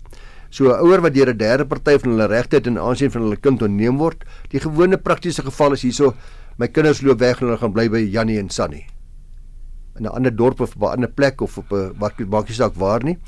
So 0.51 0.71
'n 0.71 0.81
ouer 0.81 1.01
wat 1.01 1.15
deur 1.15 1.31
'n 1.31 1.37
derde 1.37 1.67
party 1.67 1.99
van 1.99 2.11
hulle 2.11 2.27
regte 2.27 2.61
in 2.65 2.79
aansien 2.79 3.11
van 3.11 3.23
hulle 3.23 3.37
kind 3.37 3.63
onneem 3.63 3.99
word, 3.99 4.25
die 4.51 4.61
gewone 4.61 4.97
praktiese 4.97 5.43
geval 5.43 5.73
is 5.73 5.83
hierso 5.83 6.15
my 6.59 6.69
kinders 6.69 7.03
loop 7.03 7.19
weg 7.19 7.41
en 7.41 7.49
hulle 7.49 7.59
gaan 7.59 7.73
bly 7.73 7.89
by 7.89 7.99
Jannie 7.99 8.39
en 8.39 8.49
Sunny. 8.51 8.87
In 9.97 10.05
'n 10.05 10.15
ander 10.15 10.37
dorp 10.37 10.61
of 10.61 10.77
op 10.77 10.83
'n 10.83 10.93
ander 10.97 11.11
plek 11.11 11.41
of 11.41 11.59
op 11.59 11.73
'n 11.73 11.93
bakkie 12.29 12.55
saak 12.55 12.75
waar 12.75 13.05
nie. 13.05 13.19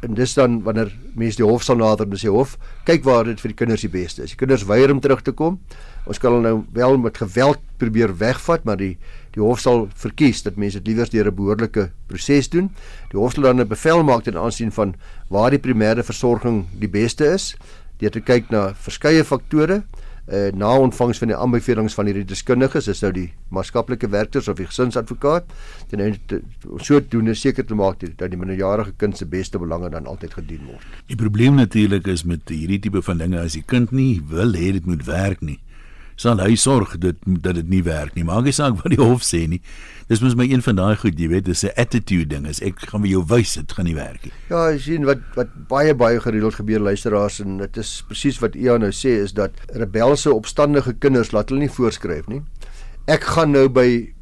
En 0.00 0.14
dis 0.14 0.34
dan 0.34 0.62
wanneer 0.62 0.92
mense 1.14 1.36
die 1.36 1.46
hof 1.46 1.62
sal 1.62 1.76
nader 1.76 2.06
en 2.06 2.16
sê 2.16 2.30
hof, 2.30 2.56
kyk 2.84 3.02
waar 3.04 3.24
dit 3.24 3.40
vir 3.40 3.48
die 3.48 3.56
kinders 3.56 3.80
die 3.80 3.90
beste 3.90 4.22
is. 4.22 4.30
Die 4.30 4.38
kinders 4.38 4.64
weier 4.64 4.92
om 4.92 5.00
terug 5.00 5.22
te 5.22 5.32
kom. 5.32 5.58
Ons 6.06 6.18
kan 6.18 6.32
hulle 6.32 6.42
nou 6.42 6.64
wel 6.72 6.98
met 6.98 7.18
geweld 7.18 7.58
probeer 7.78 8.14
wegvat, 8.16 8.64
maar 8.64 8.76
die 8.76 8.96
die 9.38 9.46
hof 9.46 9.62
sal 9.62 9.86
verkies 9.94 10.42
dat 10.46 10.58
mense 10.58 10.80
dit 10.80 10.90
liewer 10.92 11.10
deur 11.10 11.30
'n 11.30 11.34
behoorlike 11.34 11.90
proses 12.08 12.48
doen. 12.48 12.70
Die 13.10 13.18
hof 13.18 13.34
sal 13.34 13.42
dan 13.42 13.60
'n 13.60 13.68
bevel 13.68 14.02
maak 14.02 14.24
ten 14.24 14.36
aansien 14.36 14.72
van 14.72 14.94
waar 15.30 15.50
die 15.50 15.62
primêre 15.62 16.02
versorging 16.02 16.66
die 16.78 16.88
beste 16.88 17.24
is, 17.24 17.56
deur 17.98 18.10
te 18.10 18.20
kyk 18.20 18.50
na 18.50 18.74
verskeie 18.74 19.24
faktore 19.24 19.82
uh, 20.28 20.52
na 20.52 20.78
ontvangs 20.78 21.18
van 21.18 21.28
die 21.28 21.36
aanbevelings 21.36 21.94
van 21.94 22.06
hierdie 22.06 22.24
deskundiges, 22.24 22.88
is 22.88 23.00
nou 23.02 23.12
die 23.12 23.28
maatskaplike 23.54 24.08
werkers 24.08 24.48
of 24.48 24.56
die 24.56 24.66
gesinsadvokaat, 24.66 25.44
ten 25.88 26.00
einde 26.00 26.42
so 26.84 27.00
doen 27.00 27.28
is 27.28 27.40
seker 27.40 27.64
te 27.64 27.74
maak 27.74 28.00
dat 28.00 28.30
die 28.30 28.38
minderjarige 28.38 28.92
kind 28.96 29.16
se 29.16 29.26
beste 29.26 29.58
belange 29.58 29.90
dan 29.90 30.06
altyd 30.06 30.34
gedien 30.34 30.66
word. 30.66 30.84
Die 31.06 31.16
probleem 31.16 31.54
natuurlik 31.54 32.06
is 32.06 32.24
met 32.24 32.48
hierdie 32.48 32.78
tipe 32.78 33.02
van 33.02 33.18
dinge 33.18 33.40
as 33.40 33.56
die 33.56 33.64
kind 33.66 33.92
nie 33.92 34.20
wil 34.28 34.52
hê 34.52 34.72
dit 34.72 34.86
moet 34.86 35.04
werk 35.08 35.40
nie 35.40 35.60
sal 36.18 36.40
hy 36.42 36.56
sorg 36.58 36.96
dat 36.98 37.20
dat 37.22 37.54
dit 37.60 37.68
nie 37.70 37.82
werk 37.86 38.16
nie. 38.18 38.24
Maak 38.26 38.48
nie 38.48 38.54
saak 38.54 38.80
wat 38.82 38.90
die 38.90 39.00
hof 39.00 39.22
sê 39.26 39.44
nie. 39.50 39.60
Dis 40.10 40.22
mos 40.24 40.34
my 40.38 40.48
een 40.48 40.64
van 40.64 40.78
daai 40.80 40.96
goed, 40.98 41.18
jy 41.20 41.28
weet, 41.30 41.44
dis 41.46 41.64
'n 41.64 41.76
attitude 41.76 42.26
ding. 42.34 42.46
Is 42.46 42.60
ek 42.60 42.80
gaan 42.90 43.02
vir 43.02 43.10
jou 43.10 43.22
wys 43.28 43.54
dit 43.54 43.72
gaan 43.72 43.86
nie 43.86 43.94
werk 43.94 44.24
nie. 44.24 44.32
Ja, 44.50 44.70
jy 44.70 44.78
sien 44.78 45.04
wat 45.04 45.22
wat 45.36 45.48
baie 45.68 45.94
baie 45.94 46.20
gereeld 46.20 46.54
gebeur 46.54 46.80
luisteraars 46.80 47.40
en 47.40 47.58
dit 47.58 47.76
is 47.76 48.02
presies 48.08 48.40
wat 48.40 48.56
Ian 48.56 48.80
nou 48.80 48.90
sê 48.90 49.22
is 49.22 49.32
dat 49.32 49.52
rebelse 49.74 50.32
opstandige 50.32 50.92
kinders 50.92 51.32
laat 51.32 51.50
hulle 51.50 51.60
nie 51.60 51.70
voorskryf 51.70 52.26
nie. 52.26 52.42
Ek 53.06 53.22
gaan 53.22 53.52
nou 53.52 53.68
by 53.68 54.12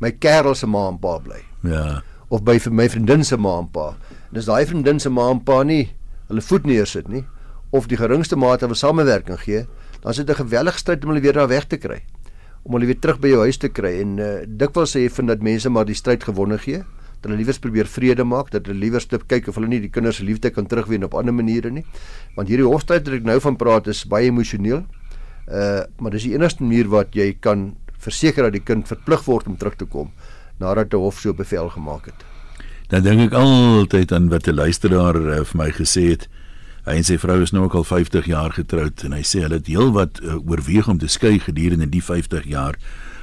my 0.00 0.10
kerel 0.10 0.54
se 0.54 0.66
ma 0.66 0.88
en 0.88 0.98
pa 0.98 1.18
bly. 1.18 1.42
Ja. 1.62 2.02
Of 2.30 2.42
by 2.44 2.58
vir 2.58 2.72
my 2.72 2.88
vriendin 2.88 3.24
se 3.24 3.36
ma 3.36 3.58
en 3.58 3.68
pa. 3.68 3.94
En 4.32 4.38
as 4.38 4.46
daai 4.46 4.66
vriendin 4.66 4.98
se 5.00 5.10
ma 5.10 5.30
en 5.30 5.40
pa 5.40 5.62
nie 5.62 5.92
hulle 6.28 6.40
voet 6.40 6.64
neersit 6.64 7.08
nie 7.08 7.24
of 7.72 7.86
die 7.88 7.96
geringste 7.96 8.36
mate 8.36 8.66
van 8.68 8.76
samewerking 8.76 9.38
gee, 9.40 9.66
dan 10.02 10.10
is 10.10 10.16
dit 10.16 10.30
'n 10.30 10.34
gewellige 10.34 10.78
stryd 10.78 11.04
om 11.04 11.10
hulle 11.10 11.22
weer 11.22 11.32
daar 11.32 11.48
weg 11.48 11.66
te 11.66 11.76
kry. 11.76 12.02
Om 12.62 12.72
hulle 12.72 12.86
weer 12.86 12.98
terug 12.98 13.18
by 13.20 13.28
jou 13.28 13.40
huis 13.40 13.56
te 13.56 13.68
kry 13.68 14.00
en 14.00 14.18
uh, 14.18 14.42
dikwels 14.46 14.96
sê 14.96 15.00
jy 15.02 15.10
vind 15.10 15.28
dat 15.28 15.42
mense 15.42 15.68
maar 15.68 15.84
die 15.84 15.94
stryd 15.94 16.24
gewonne 16.24 16.58
gee, 16.58 16.82
dat 17.22 17.30
hulle 17.30 17.36
liewers 17.36 17.58
probeer 17.58 17.86
vrede 17.86 18.24
maak, 18.24 18.50
dat 18.50 18.66
hulle 18.66 18.78
liewers 18.78 19.06
te 19.06 19.18
kyk 19.18 19.48
of 19.48 19.54
hulle 19.54 19.68
nie 19.68 19.80
die 19.80 19.90
kinders 19.90 20.16
se 20.16 20.24
liefde 20.24 20.50
kan 20.50 20.66
terugwen 20.66 21.04
op 21.04 21.14
ander 21.14 21.34
maniere 21.34 21.70
nie. 21.70 21.84
Want 22.34 22.48
hierdie 22.48 22.66
hofstryd 22.66 23.06
wat 23.06 23.14
ek 23.14 23.24
nou 23.24 23.38
van 23.40 23.56
praat 23.56 23.86
is 23.86 24.04
baie 24.04 24.26
emosioneel. 24.26 24.84
Uh 25.46 25.82
maar 25.98 26.10
dis 26.10 26.22
die 26.22 26.34
enigste 26.34 26.62
manier 26.62 26.88
wat 26.88 27.14
jy 27.14 27.36
kan 27.40 27.76
verseker 27.98 28.42
dat 28.42 28.52
die 28.52 28.66
kind 28.66 28.88
verplig 28.88 29.24
word 29.24 29.46
om 29.46 29.56
terug 29.56 29.76
te 29.78 29.86
kom 29.86 30.10
nadat 30.58 30.90
die 30.90 30.98
hof 30.98 31.18
so 31.20 31.34
bevel 31.34 31.70
gemaak 31.70 32.06
het. 32.06 32.26
Dan 32.90 33.02
dink 33.06 33.20
ek 33.30 33.34
altyd 33.38 34.12
aan 34.12 34.28
wat 34.28 34.46
'n 34.46 34.54
luisteraar 34.54 35.16
uh, 35.16 35.44
vir 35.44 35.56
my 35.58 35.70
gesê 35.70 36.10
het. 36.10 36.28
Hy 36.82 36.96
en 36.98 37.04
sy 37.06 37.14
vrou 37.22 37.36
is 37.44 37.52
nou 37.54 37.68
ook 37.68 37.76
al 37.78 37.84
50 37.86 38.26
jaar 38.26 38.50
getroud 38.56 39.04
en 39.06 39.12
hy 39.14 39.22
sê 39.22 39.44
hulle 39.44 39.60
het 39.60 39.68
heelwat 39.70 40.18
uh, 40.18 40.40
oorweeg 40.42 40.88
om 40.90 40.98
te 40.98 41.06
skei 41.06 41.38
gedurende 41.38 41.86
die 41.86 42.02
50 42.02 42.48
jaar, 42.50 42.78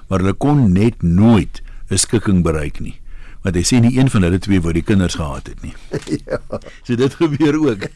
maar 0.08 0.24
hulle 0.24 0.34
kon 0.34 0.72
net 0.72 1.04
nooit 1.04 1.60
'n 1.90 1.98
skikking 1.98 2.44
bereik 2.44 2.80
nie. 2.80 2.96
Want 3.44 3.56
hy 3.56 3.64
sê 3.64 3.80
nie 3.84 3.98
een 3.98 4.10
van 4.10 4.24
hulle 4.24 4.40
twee 4.40 4.62
wou 4.62 4.72
die 4.74 4.84
kinders 4.84 5.16
gehad 5.20 5.48
het 5.48 5.60
nie. 5.64 5.74
ja. 6.28 6.40
So 6.84 6.96
dit 6.96 7.14
gebeur 7.20 7.60
ook. 7.60 7.88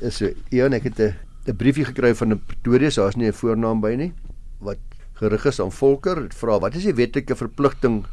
Is 0.00 0.16
so, 0.20 0.28
Ian, 0.50 0.76
ek 0.76 0.92
het 0.92 1.00
'n 1.00 1.14
'n 1.48 1.56
briefie 1.56 1.84
gekry 1.84 2.14
van 2.14 2.32
'n 2.32 2.42
Pretoria, 2.44 2.90
so 2.90 3.02
daar's 3.02 3.16
nie 3.16 3.28
'n 3.28 3.32
voornaam 3.32 3.80
by 3.80 3.94
nie, 3.96 4.12
wat 4.60 4.78
gerig 5.14 5.46
is 5.46 5.60
aan 5.60 5.72
Volker. 5.72 6.20
Dit 6.28 6.34
vra: 6.34 6.58
"Wat 6.58 6.74
is 6.74 6.84
die 6.84 6.94
wetlike 6.94 7.36
verpligting 7.36 8.04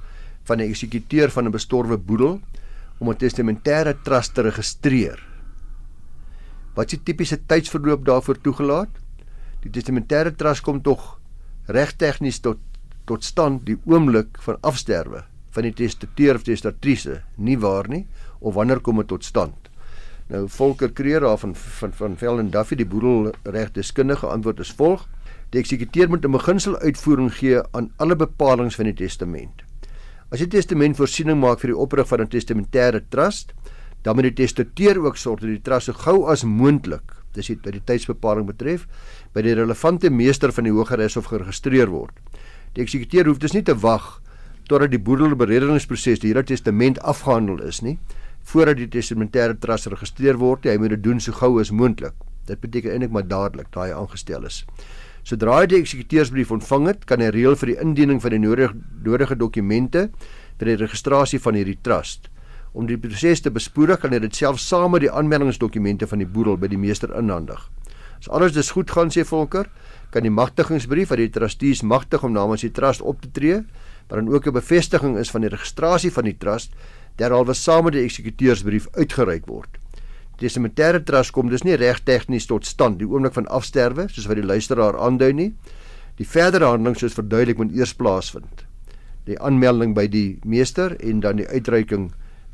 van 0.44 0.58
'n 0.58 0.70
eksekuteur 0.70 1.30
van 1.32 1.46
'n 1.46 1.52
bestorwe 1.52 1.98
boedel 1.98 2.40
om 3.00 3.10
'n 3.10 3.18
testamentêre 3.18 3.96
trust 4.04 4.34
te 4.34 4.42
registreer?" 4.42 5.35
Wat 6.76 6.92
is 6.92 6.98
die 6.98 7.04
tipiese 7.08 7.38
tydsverloop 7.48 8.06
daarvoor 8.06 8.40
toegelaat? 8.44 8.90
Die 9.64 9.72
testamentêre 9.72 10.36
trust 10.36 10.64
kom 10.66 10.82
tog 10.84 11.16
regtegnies 11.72 12.42
tot 12.44 12.60
tot 13.06 13.24
stand 13.24 13.68
die 13.68 13.78
oomblik 13.86 14.40
van 14.42 14.58
afsterwe 14.66 15.22
van 15.56 15.64
die 15.68 15.74
testateur 15.78 16.36
of 16.36 16.44
testatrice, 16.44 17.22
nie 17.38 17.56
waar 17.62 17.88
nie? 17.88 18.08
Of 18.42 18.58
wanneer 18.58 18.82
kom 18.84 18.98
dit 19.00 19.08
tot 19.08 19.24
stand? 19.24 19.70
Nou 20.28 20.48
Volker 20.50 20.92
Kreer 20.92 21.22
daar 21.22 21.38
van 21.38 21.54
van 21.56 21.94
van 21.94 22.18
Velden 22.18 22.50
Duffy 22.52 22.76
die 22.76 22.88
boedelregdeskundige 22.90 24.28
antwoord 24.28 24.60
is 24.60 24.74
volg: 24.74 25.06
Die 25.54 25.62
eksekuteur 25.62 26.10
moet 26.10 26.26
'n 26.26 26.32
beginsel 26.32 26.78
uitvoering 26.78 27.32
gee 27.34 27.62
aan 27.72 27.92
alle 27.98 28.16
bepalinge 28.16 28.72
van 28.72 28.86
die 28.86 28.94
testament. 29.06 29.64
As 30.32 30.40
die 30.40 30.48
testament 30.48 30.98
voorsiening 30.98 31.40
maak 31.40 31.60
vir 31.60 31.70
die 31.72 31.78
oprig 31.78 32.08
van 32.08 32.22
'n 32.22 32.28
testamentêre 32.28 33.02
trust, 33.10 33.54
dan 34.06 34.16
moet 34.16 34.30
die 34.30 34.38
testateur 34.38 35.00
ook 35.02 35.18
sorg 35.18 35.42
dat 35.42 35.50
die 35.50 35.62
trust 35.66 35.90
so 35.90 35.98
gou 35.98 36.28
as 36.30 36.44
moontlik, 36.46 37.16
dis 37.34 37.50
dit 37.50 37.62
by 37.64 37.74
die 37.74 37.82
tydsbepaling 37.90 38.46
betref, 38.46 38.86
by 39.34 39.42
die 39.44 39.56
relevante 39.58 40.12
meester 40.14 40.54
van 40.54 40.68
die 40.68 40.74
hogeres 40.76 41.18
of 41.18 41.32
geregistreer 41.32 41.90
word. 41.90 42.14
Die 42.78 42.84
eksekuteur 42.86 43.26
hoef 43.32 43.42
dus 43.42 43.56
nie 43.58 43.64
te 43.66 43.74
wag 43.82 44.20
totdat 44.70 44.94
die 44.94 45.02
boedelbereddingsproses 45.02 46.22
die 46.22 46.32
hele 46.32 46.46
testament 46.46 47.02
afgehandel 47.06 47.60
is 47.66 47.82
nie, 47.86 47.98
voordat 48.46 48.78
die 48.78 48.90
testamentêre 48.94 49.58
trust 49.62 49.90
geregistreer 49.90 50.38
word, 50.42 50.70
hy 50.70 50.78
moet 50.82 50.94
dit 50.94 51.04
doen 51.06 51.22
so 51.22 51.34
gou 51.34 51.56
as 51.62 51.74
moontlik. 51.74 52.14
Dit 52.46 52.62
beteken 52.62 52.94
eintlik 52.94 53.14
maar 53.14 53.26
dadelik 53.26 53.74
daai 53.74 53.90
aangestel 53.94 54.46
is. 54.46 54.62
Sodra 55.26 55.64
hy 55.64 55.70
die 55.70 55.82
eksekuteursbrief 55.82 56.54
ontvang 56.54 56.92
het, 56.92 57.10
kan 57.10 57.26
hy 57.26 57.32
reël 57.34 57.58
vir 57.58 57.74
die 57.74 57.80
indiening 57.82 58.22
van 58.22 58.38
die 58.38 58.42
nodige 58.44 58.78
nodige 59.06 59.38
dokumente 59.38 60.08
vir 60.60 60.70
die 60.70 60.80
registrasie 60.86 61.42
van 61.42 61.58
hierdie 61.58 61.80
trust 61.82 62.30
om 62.76 62.90
die 62.90 63.00
proses 63.00 63.42
te 63.42 63.52
bespoedig 63.56 64.02
kan 64.04 64.12
hy 64.12 64.20
dit 64.20 64.36
self 64.36 64.60
saam 64.60 64.92
met 64.96 65.06
die 65.06 65.12
aanmeldingsdokumente 65.12 66.08
van 66.12 66.20
die 66.20 66.28
boedel 66.28 66.60
by 66.60 66.68
die 66.68 66.80
meester 66.80 67.14
inhandig. 67.16 67.62
As 68.20 68.28
alles 68.30 68.56
dus 68.56 68.74
goed 68.76 68.92
gaan 68.92 69.12
sê 69.14 69.24
Volker, 69.28 69.70
kan 70.12 70.28
die 70.28 70.34
magtigingsbrief 70.34 71.12
wat 71.12 71.22
die 71.22 71.32
trustees 71.32 71.84
magtig 71.84 72.24
om 72.24 72.36
namens 72.36 72.66
die 72.66 72.74
trust 72.76 73.04
op 73.04 73.22
te 73.24 73.32
tree, 73.32 73.64
maar 74.10 74.22
dan 74.22 74.30
ook 74.34 74.48
'n 74.48 74.60
bevestiging 74.60 75.18
is 75.18 75.32
van 75.32 75.42
die 75.42 75.50
registrasie 75.50 76.12
van 76.12 76.24
die 76.24 76.38
trust, 76.38 76.72
derhalwe 77.18 77.54
saam 77.54 77.84
met 77.84 77.94
die 77.94 78.04
eksekuteursbrief 78.04 78.88
uitgereik 78.92 79.48
word. 79.48 79.70
Die 80.36 80.48
testamentêre 80.48 81.04
trust 81.04 81.32
kom 81.32 81.50
dus 81.50 81.64
nie 81.64 81.76
reg 81.76 82.04
tegnies 82.04 82.46
tot 82.46 82.66
stand 82.66 83.00
die 83.00 83.08
oomblik 83.08 83.34
van 83.34 83.48
afsterwe 83.48 84.08
soos 84.10 84.28
wat 84.28 84.36
die 84.36 84.46
luisteraar 84.46 84.98
aandui 85.00 85.34
nie. 85.34 85.54
Die 86.18 86.28
verdere 86.28 86.66
handeling 86.66 86.98
soos 86.98 87.14
verduidelik 87.14 87.58
moet 87.58 87.72
eers 87.76 87.94
plaasvind. 87.94 88.66
Die 89.26 89.40
aanmelding 89.40 89.96
by 89.96 90.08
die 90.08 90.40
meester 90.44 90.96
en 91.00 91.20
dan 91.20 91.36
die 91.36 91.48
uitreiking 91.48 92.12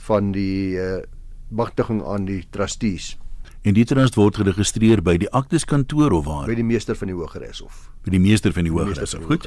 van 0.08 0.32
die 0.36 0.78
uh, 0.80 1.02
magtiging 1.50 2.02
aan 2.08 2.26
die 2.26 2.44
trustees. 2.50 3.16
En 3.62 3.76
die 3.78 3.86
trust 3.86 4.16
word 4.18 4.40
geregistreer 4.42 5.04
by 5.06 5.20
die 5.22 5.30
akteskantoor 5.38 6.16
of 6.18 6.26
waar? 6.26 6.48
By 6.50 6.56
die 6.58 6.66
meester 6.66 6.98
van 6.98 7.12
die 7.12 7.18
Hooggeregshof. 7.18 7.84
By 8.02 8.16
die 8.16 8.22
meester 8.24 8.54
van 8.56 8.66
die 8.66 8.74
Hooggeregshof. 8.74 9.28
Goed. 9.30 9.46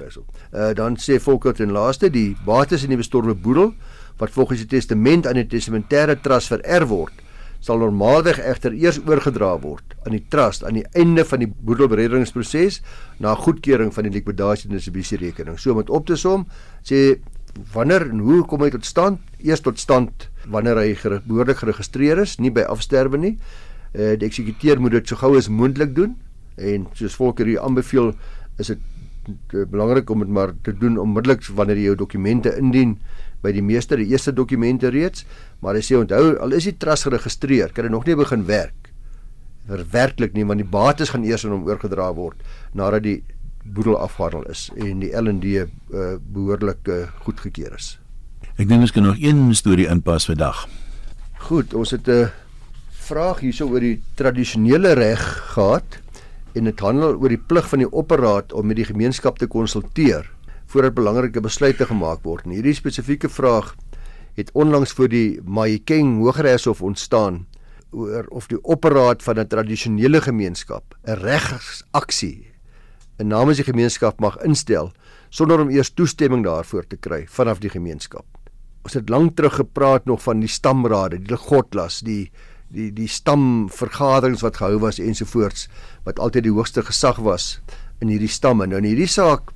Uh 0.54 0.70
dan 0.78 0.98
sê 1.02 1.18
Volkert 1.22 1.58
en 1.64 1.74
laaste 1.74 2.12
die 2.14 2.36
bates 2.46 2.84
in 2.86 2.94
die 2.94 3.00
bestorwe 3.00 3.34
boedel 3.34 3.72
wat 4.20 4.30
volgens 4.30 4.62
die 4.62 4.70
testament 4.70 5.26
aan 5.26 5.40
die 5.40 5.48
testamentêre 5.50 6.14
trust 6.22 6.52
vererf 6.52 6.86
word, 6.92 7.24
sal 7.64 7.80
normaalweg 7.82 8.38
egter 8.38 8.76
eers 8.76 9.00
oorgedra 9.02 9.50
word 9.64 9.96
aan 10.04 10.14
die 10.14 10.22
trust 10.30 10.62
aan 10.62 10.78
die 10.78 10.86
einde 10.94 11.24
van 11.26 11.42
die 11.42 11.48
boedelbereddingsproses 11.50 12.82
na 13.24 13.34
goedkeuring 13.40 13.90
van 13.96 14.06
die 14.06 14.12
likwidasie 14.14 14.68
en 14.68 14.76
distribusie 14.76 15.18
rekening. 15.18 15.58
So 15.58 15.74
om 15.74 15.80
dit 15.82 15.90
op 15.90 16.06
te 16.06 16.18
som, 16.20 16.46
sê 16.86 17.16
wanneer 17.74 18.06
en 18.12 18.22
hoe 18.22 18.42
kom 18.46 18.62
hy 18.62 18.70
tot 18.74 18.86
stand? 18.86 19.18
Eers 19.42 19.64
tot 19.64 19.80
stand 19.82 20.28
wanneer 20.50 20.78
hy 20.80 20.94
behoorlik 21.26 21.62
geregistreer 21.62 22.20
is, 22.22 22.38
nie 22.38 22.50
by 22.50 22.66
afsterwe 22.68 23.18
nie. 23.20 23.35
Eh 23.94 24.12
uh, 24.12 24.14
die 24.18 24.26
eksekuteur 24.26 24.80
moet 24.80 24.98
dit 24.98 25.09
so 25.09 25.16
gou 25.16 25.37
as 25.38 25.48
moontlik 25.48 25.94
doen 25.94 26.16
en 26.57 26.87
soos 26.94 27.14
volker 27.18 27.46
hier 27.46 27.61
aanbeveel, 27.62 28.12
is 28.59 28.70
dit 28.70 28.80
uh, 29.54 29.64
belangrik 29.70 30.11
om 30.11 30.22
dit 30.22 30.28
maar 30.28 30.54
te 30.62 30.72
doen 30.72 30.98
onmiddellik 30.98 31.46
wanneer 31.54 31.76
jy 31.76 31.90
jou 31.90 31.96
dokumente 32.04 32.54
indien 32.59 32.98
by 33.44 33.52
die 33.52 33.62
meeste 33.64 33.98
die 34.00 34.09
eerste 34.12 34.33
dokumente 34.33 34.90
reeds, 34.92 35.26
maar 35.61 35.76
hy 35.76 35.83
sê 35.85 35.98
onthou 35.98 36.37
al 36.40 36.57
is 36.57 36.68
die 36.70 36.76
trust 36.80 37.09
geregistreer, 37.09 37.74
kan 37.74 37.88
hy 37.88 37.92
nog 37.92 38.07
nie 38.09 38.16
begin 38.16 38.46
werk. 38.48 38.90
Verwerklik 39.68 40.35
nie 40.37 40.46
want 40.48 40.61
die 40.62 40.68
bates 40.68 41.12
gaan 41.12 41.24
eers 41.24 41.44
aan 41.44 41.59
hom 41.59 41.68
oorgedra 41.68 42.11
word 42.16 42.40
nadat 42.76 43.04
die 43.04 43.18
boedel 43.64 43.96
afgehandel 43.96 44.44
is 44.52 44.68
en 44.76 45.00
die 45.00 45.12
L&D 45.16 45.54
uh, 45.57 45.64
eh, 45.64 46.16
behoorlik 46.20 46.88
uh, 46.92 47.04
goedgekeur 47.24 47.76
is. 47.78 47.94
Ek 48.54 48.68
dink 48.70 48.84
ons 48.86 48.92
kan 48.94 49.02
nog 49.02 49.16
een 49.18 49.48
storie 49.58 49.88
inpas 49.90 50.28
vandag. 50.28 50.60
Goed, 51.42 51.72
ons 51.74 51.90
het 51.90 52.06
'n 52.08 52.30
vraag 53.02 53.40
hierso 53.40 53.66
oor 53.66 53.80
die 53.80 54.00
tradisionele 54.14 54.92
reg 54.94 55.20
gehad 55.54 55.98
en 56.54 56.64
dit 56.64 56.80
handel 56.80 57.18
oor 57.18 57.28
die 57.28 57.44
plig 57.46 57.68
van 57.68 57.78
die 57.78 57.90
opperaat 57.90 58.52
om 58.52 58.66
met 58.66 58.76
die 58.76 58.84
gemeenskap 58.84 59.38
te 59.38 59.46
konsulteer 59.46 60.30
voordat 60.66 60.94
belangrike 60.94 61.40
besluite 61.40 61.86
gemaak 61.86 62.22
word. 62.22 62.44
En 62.44 62.50
hierdie 62.50 62.74
spesifieke 62.74 63.28
vraag 63.28 63.74
het 64.34 64.50
onlangs 64.52 64.92
voor 64.92 65.08
die 65.08 65.40
Mahikeng 65.44 66.18
Hooggeregshof 66.22 66.82
ontstaan 66.82 67.46
oor 67.90 68.24
of 68.30 68.46
die 68.46 68.62
opperaat 68.62 69.22
van 69.22 69.38
'n 69.38 69.46
tradisionele 69.46 70.20
gemeenskap 70.20 70.94
'n 71.04 71.18
regsaksie 71.18 72.54
in 73.18 73.26
namens 73.26 73.56
die 73.56 73.66
gemeenskap 73.66 74.20
mag 74.20 74.38
instel 74.44 74.92
sonder 75.28 75.60
om 75.60 75.70
eers 75.70 75.90
toestemming 75.90 76.44
daarvoor 76.44 76.86
te 76.86 76.96
kry 76.96 77.26
vanaf 77.26 77.58
die 77.58 77.70
gemeenskap. 77.70 78.33
Ons 78.84 78.98
het 78.98 79.08
lank 79.08 79.36
terug 79.36 79.56
gepraat 79.56 80.04
nog 80.04 80.22
van 80.22 80.42
die 80.44 80.50
stamrade, 80.50 81.18
die 81.18 81.40
godlas, 81.40 82.02
die 82.04 82.30
die 82.74 82.90
die 82.90 83.08
stamvergaderings 83.08 84.42
wat 84.42 84.56
gehou 84.58 84.80
was 84.82 84.98
ensovoorts 84.98 85.68
wat 86.06 86.18
altyd 86.18 86.48
die 86.48 86.54
hoogste 86.54 86.82
gesag 86.82 87.20
was 87.22 87.60
in 88.02 88.10
hierdie 88.10 88.30
stamme. 88.30 88.66
Nou 88.66 88.80
in 88.82 88.88
hierdie 88.88 89.10
saak 89.10 89.52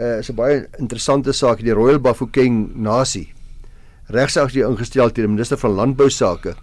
uh, 0.00 0.18
is 0.18 0.30
'n 0.30 0.38
baie 0.38 0.66
interessante 0.78 1.32
saak 1.32 1.60
die 1.60 1.74
Royal 1.76 2.00
Bafokeng 2.00 2.72
nasie. 2.74 3.34
Regsaak 4.08 4.48
is 4.48 4.56
ingestel 4.56 5.10
teen 5.10 5.26
die 5.26 5.34
minister 5.34 5.58
van 5.58 5.76
landbou 5.76 6.08
sake, 6.08 6.54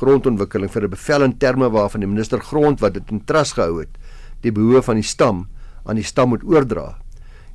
grondontwikkeling 0.00 0.70
vir 0.72 0.84
'n 0.84 0.90
bevel 0.90 1.22
in 1.22 1.38
terme 1.38 1.68
waarvan 1.70 2.00
die 2.00 2.08
minister 2.08 2.40
grond 2.40 2.80
wat 2.80 2.94
dit 2.94 3.10
in 3.10 3.24
trust 3.24 3.54
gehou 3.54 3.80
het, 3.80 3.98
die 4.40 4.52
behoefte 4.52 4.82
van 4.82 4.94
die 4.94 5.04
stam 5.04 5.48
aan 5.84 5.96
die 5.96 6.04
stam 6.04 6.28
moet 6.28 6.44
oordra. 6.44 6.98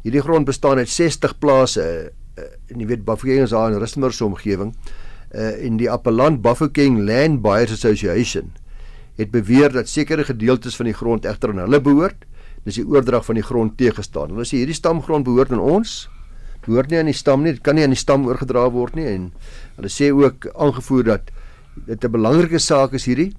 Hierdie 0.03 0.21
grond 0.21 0.45
bestaan 0.45 0.77
uit 0.77 0.89
60 0.89 1.39
plase 1.39 2.11
en 2.73 2.83
jy 2.83 2.89
weet 2.89 3.05
Bafokeng 3.05 3.45
is 3.45 3.53
daar 3.53 3.71
in 3.71 3.79
Rustenburg 3.81 4.13
se 4.13 4.25
omgewing. 4.25 4.73
Uh, 5.33 5.53
in 5.65 5.77
die 5.77 5.89
Appelland 5.89 6.41
Bafokeng 6.41 6.99
Land 7.07 7.41
Buyers 7.41 7.71
Association 7.73 8.51
het 9.17 9.31
beweer 9.31 9.73
dat 9.73 9.89
sekere 9.89 10.25
gedeeltes 10.25 10.75
van 10.75 10.89
die 10.89 10.97
grond 10.97 11.25
egter 11.25 11.53
aan 11.53 11.63
hulle 11.65 11.81
behoort 11.81 12.25
dis 12.63 12.79
die 12.79 12.85
oordrag 12.87 13.25
van 13.27 13.35
die 13.35 13.43
grond 13.43 13.73
teëgestaan. 13.79 14.31
Hulle 14.31 14.47
sê 14.47 14.61
hierdie 14.61 14.77
stamgrond 14.77 15.25
behoort 15.27 15.51
aan 15.51 15.63
ons. 15.63 16.05
Behoort 16.63 16.93
nie 16.93 17.01
aan 17.01 17.09
die 17.11 17.17
stam 17.17 17.43
nie. 17.43 17.51
Dit 17.57 17.63
kan 17.65 17.75
nie 17.75 17.83
aan 17.83 17.91
die 17.91 17.99
stam 17.99 18.23
oorgedra 18.29 18.69
word 18.71 18.95
nie 18.95 19.07
en 19.09 19.31
hulle 19.75 19.91
sê 19.91 20.13
ook 20.15 20.47
aangevoer 20.53 21.09
dat 21.09 21.33
dit 21.87 22.05
'n 22.05 22.11
belangrike 22.11 22.59
saak 22.59 22.93
is 22.93 23.05
hierdie 23.05 23.33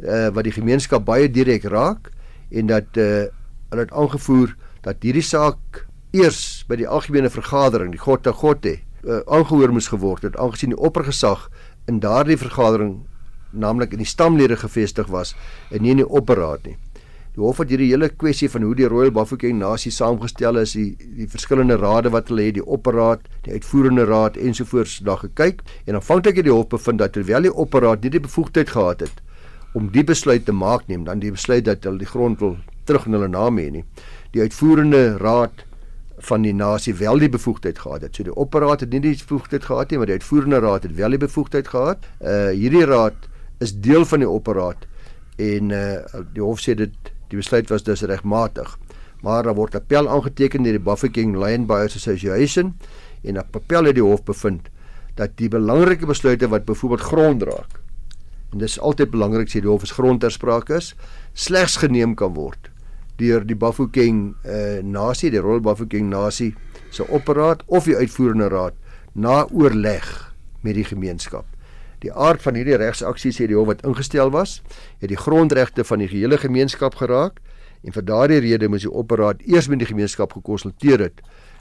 uh 0.00 0.30
wat 0.32 0.44
die 0.44 0.54
gemeenskap 0.54 1.04
baie 1.04 1.28
direk 1.28 1.64
raak 1.64 2.10
en 2.50 2.66
dat 2.66 2.96
uh 2.96 3.26
hulle 3.70 3.84
het 3.84 3.92
aangevoer 3.92 4.56
dat 4.82 5.02
hierdie 5.02 5.22
saak 5.22 5.86
eers 6.12 6.64
by 6.68 6.78
die 6.80 6.88
algemene 6.88 7.30
vergadering, 7.30 7.92
die 7.94 8.02
God 8.02 8.24
te 8.26 8.32
God 8.34 8.64
het, 8.66 8.82
uh, 9.04 9.22
aangehoor 9.30 9.72
moes 9.72 9.88
geword 9.92 10.26
het 10.26 10.36
aangesien 10.36 10.74
die 10.74 10.80
oppergesag 10.80 11.48
in 11.88 12.00
daardie 12.02 12.38
vergadering 12.40 13.00
naamlik 13.50 13.94
in 13.94 14.02
die 14.02 14.08
stamlede 14.08 14.56
gevestig 14.60 15.08
was 15.10 15.34
en 15.70 15.82
nie 15.82 15.94
in 15.94 16.02
die 16.02 16.08
opperraad 16.08 16.66
nie. 16.66 16.76
Die 17.30 17.42
hof 17.44 17.60
het 17.62 17.70
hierdie 17.70 17.92
hele 17.92 18.08
kwessie 18.10 18.50
van 18.50 18.64
hoe 18.66 18.74
die 18.74 18.88
Royal 18.90 19.12
Bafokeng 19.14 19.60
nasie 19.60 19.92
saamgestel 19.94 20.58
is, 20.58 20.74
die 20.74 20.96
die 20.98 21.28
verskillende 21.30 21.78
rade 21.78 22.10
wat 22.10 22.28
hulle 22.30 22.48
het, 22.48 22.56
die 22.58 22.66
opperraad, 22.66 23.22
die 23.46 23.54
uitvoerende 23.54 24.04
raad 24.08 24.36
ensovoorts 24.36 24.98
daar 25.06 25.22
gekyk 25.22 25.62
en 25.86 25.98
aanvanklik 25.98 26.42
het 26.42 26.48
die 26.50 26.54
hof 26.54 26.68
bevind 26.74 26.98
dat 27.02 27.14
terwyl 27.14 27.46
die 27.46 27.54
opperraad 27.54 28.02
nie 28.02 28.14
die 28.18 28.24
bevoegdheid 28.26 28.74
gehad 28.74 29.06
het 29.06 29.22
om 29.78 29.86
die 29.94 30.02
besluit 30.02 30.44
te 30.44 30.52
maak 30.52 30.88
neem, 30.90 31.04
dan 31.06 31.22
die 31.22 31.30
besluit 31.30 31.64
dat 31.64 31.86
hulle 31.86 32.02
die 32.02 32.10
grond 32.10 32.40
wil 32.42 32.56
terug 32.90 33.06
in 33.06 33.14
hulle 33.14 33.30
naam 33.30 33.58
hê 33.62 33.68
nie. 33.70 33.84
Die 34.34 34.42
uitvoerende 34.42 35.16
raad 35.22 35.62
van 36.20 36.42
die 36.42 36.54
nasie 36.54 36.94
wel 36.94 37.18
die 37.18 37.28
bevoegdheid 37.28 37.78
gehad 37.78 38.02
het. 38.02 38.16
So 38.16 38.26
die 38.26 38.34
opperraad 38.34 38.80
het 38.80 38.92
nie 38.92 39.00
die 39.00 39.16
bevoegdheid 39.16 39.64
gehad 39.64 39.90
nie, 39.90 39.98
maar 39.98 40.10
die 40.10 40.18
uitvoerende 40.20 40.60
raad 40.60 40.82
het 40.88 40.94
wel 40.94 41.16
die 41.16 41.22
bevoegdheid 41.22 41.68
gehad. 41.68 42.06
Uh 42.20 42.50
hierdie 42.56 42.84
raad 42.84 43.28
is 43.58 43.74
deel 43.74 44.04
van 44.04 44.24
die 44.24 44.28
opperraad 44.28 44.86
en 45.36 45.70
uh 45.70 46.20
die 46.34 46.44
hof 46.44 46.60
sê 46.60 46.76
dit 46.76 47.12
Die 47.30 47.38
besluit 47.38 47.68
was 47.70 47.84
dus 47.86 48.02
regmatig. 48.02 48.78
Maar 49.22 49.44
daar 49.46 49.54
word 49.54 49.74
appel 49.78 50.08
aangeteken 50.08 50.64
deur 50.66 50.78
die 50.78 50.82
Bafokeng 50.82 51.36
Lion 51.38 51.66
Buyers 51.66 51.94
Association 51.94 52.72
en 53.22 53.38
op 53.38 53.56
appel 53.56 53.90
het 53.90 53.98
die 53.98 54.04
hof 54.04 54.24
bevind 54.24 54.70
dat 55.14 55.36
die 55.36 55.50
belangrike 55.52 56.08
besluite 56.08 56.48
wat 56.48 56.64
byvoorbeeld 56.64 57.04
grond 57.04 57.42
raak 57.42 57.78
en 58.50 58.62
dis 58.62 58.78
altyd 58.80 59.12
belangrik 59.12 59.50
sê 59.52 59.60
die 59.60 59.70
hof 59.70 59.84
is 59.86 59.94
grondterspraak 59.94 60.72
is 60.74 60.94
slegs 61.34 61.76
geneem 61.82 62.16
kan 62.18 62.32
word 62.34 62.69
deur 63.20 63.44
die 63.46 63.58
Bafokeng 63.58 64.34
uh, 64.44 64.80
nasie 64.82 65.30
die 65.30 65.42
Royal 65.42 65.62
Bafokeng 65.64 66.10
nasie 66.10 66.54
se 66.90 67.06
opperaat 67.06 67.62
of 67.68 67.86
die 67.86 67.96
uitvoerende 67.96 68.50
raad 68.50 68.76
na 69.12 69.44
oorleg 69.52 70.08
met 70.64 70.76
die 70.76 70.88
gemeenskap 70.88 71.46
Die 72.00 72.12
aard 72.12 72.40
van 72.40 72.56
hierdie 72.56 72.78
regsaksie 72.80 73.32
sê 73.36 73.46
die 73.50 73.56
hof 73.58 73.68
wat 73.68 73.82
ingestel 73.84 74.32
was, 74.32 74.60
het 75.02 75.10
die 75.12 75.20
grondregte 75.20 75.84
van 75.84 76.00
die 76.00 76.08
gehele 76.08 76.38
gemeenskap 76.40 76.96
geraak 76.96 77.40
en 77.84 77.92
vir 77.96 78.06
daardie 78.08 78.40
rede 78.44 78.68
moes 78.72 78.86
die 78.86 78.92
opperaat 79.02 79.42
eers 79.44 79.68
met 79.68 79.82
die 79.82 79.88
gemeenskap 79.88 80.32
gekonsulteer 80.36 81.04
het 81.04 81.20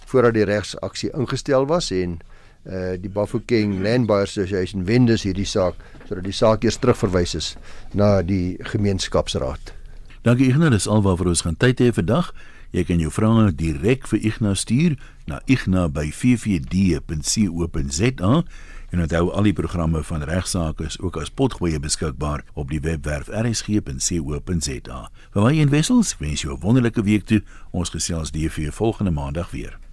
voordat 0.10 0.38
die 0.38 0.48
regsaksie 0.48 1.12
ingestel 1.16 1.68
was 1.70 1.92
en 1.96 2.20
uh 2.68 2.96
die 3.00 3.12
Bafokeng 3.12 3.78
Land 3.84 4.08
Buyers 4.08 4.36
Association 4.36 4.84
wendes 4.88 5.24
hierdie 5.24 5.48
saak 5.48 5.80
sodat 6.10 6.26
die 6.28 6.36
saak 6.36 6.68
eers 6.68 6.80
terugverwys 6.80 7.36
is 7.40 7.54
na 7.96 8.20
die 8.22 8.58
gemeenskapsraad. 8.72 9.79
Dankie 10.22 10.52
Ignas, 10.52 10.70
dis 10.70 10.88
alwaar 10.88 11.16
vir 11.16 11.28
ons 11.32 11.42
gaan 11.42 11.56
tyd 11.56 11.80
hê 11.80 11.94
vandag. 11.96 12.34
Jy 12.76 12.84
kan 12.86 13.00
jou 13.00 13.12
vrae 13.12 13.52
direk 13.56 14.08
vir 14.12 14.20
Ignas 14.20 14.60
stuur 14.66 14.98
na 15.26 15.40
igna@ffd.co.za 15.48 18.44
En 18.90 19.02
onthou 19.02 19.32
al 19.32 19.46
die 19.46 19.54
programme 19.54 20.04
van 20.04 20.24
regsaake 20.26 20.86
is 20.86 21.00
ook 21.00 21.18
as 21.22 21.30
potgoeie 21.30 21.80
beskikbaar 21.80 22.44
op 22.54 22.70
die 22.70 22.82
webwerf 22.82 23.30
rsg.co.za. 23.30 25.02
Vir 25.34 25.46
my 25.46 25.60
en 25.62 25.70
wessels, 25.70 26.16
wens 26.18 26.42
jou 26.42 26.54
'n 26.54 26.62
wonderlike 26.62 27.04
week 27.04 27.26
toe. 27.26 27.44
Ons 27.72 27.90
gesels 27.90 28.32
die 28.32 28.50
vir 28.50 28.72
volgende 28.72 29.12
maandag 29.12 29.52
weer. 29.52 29.89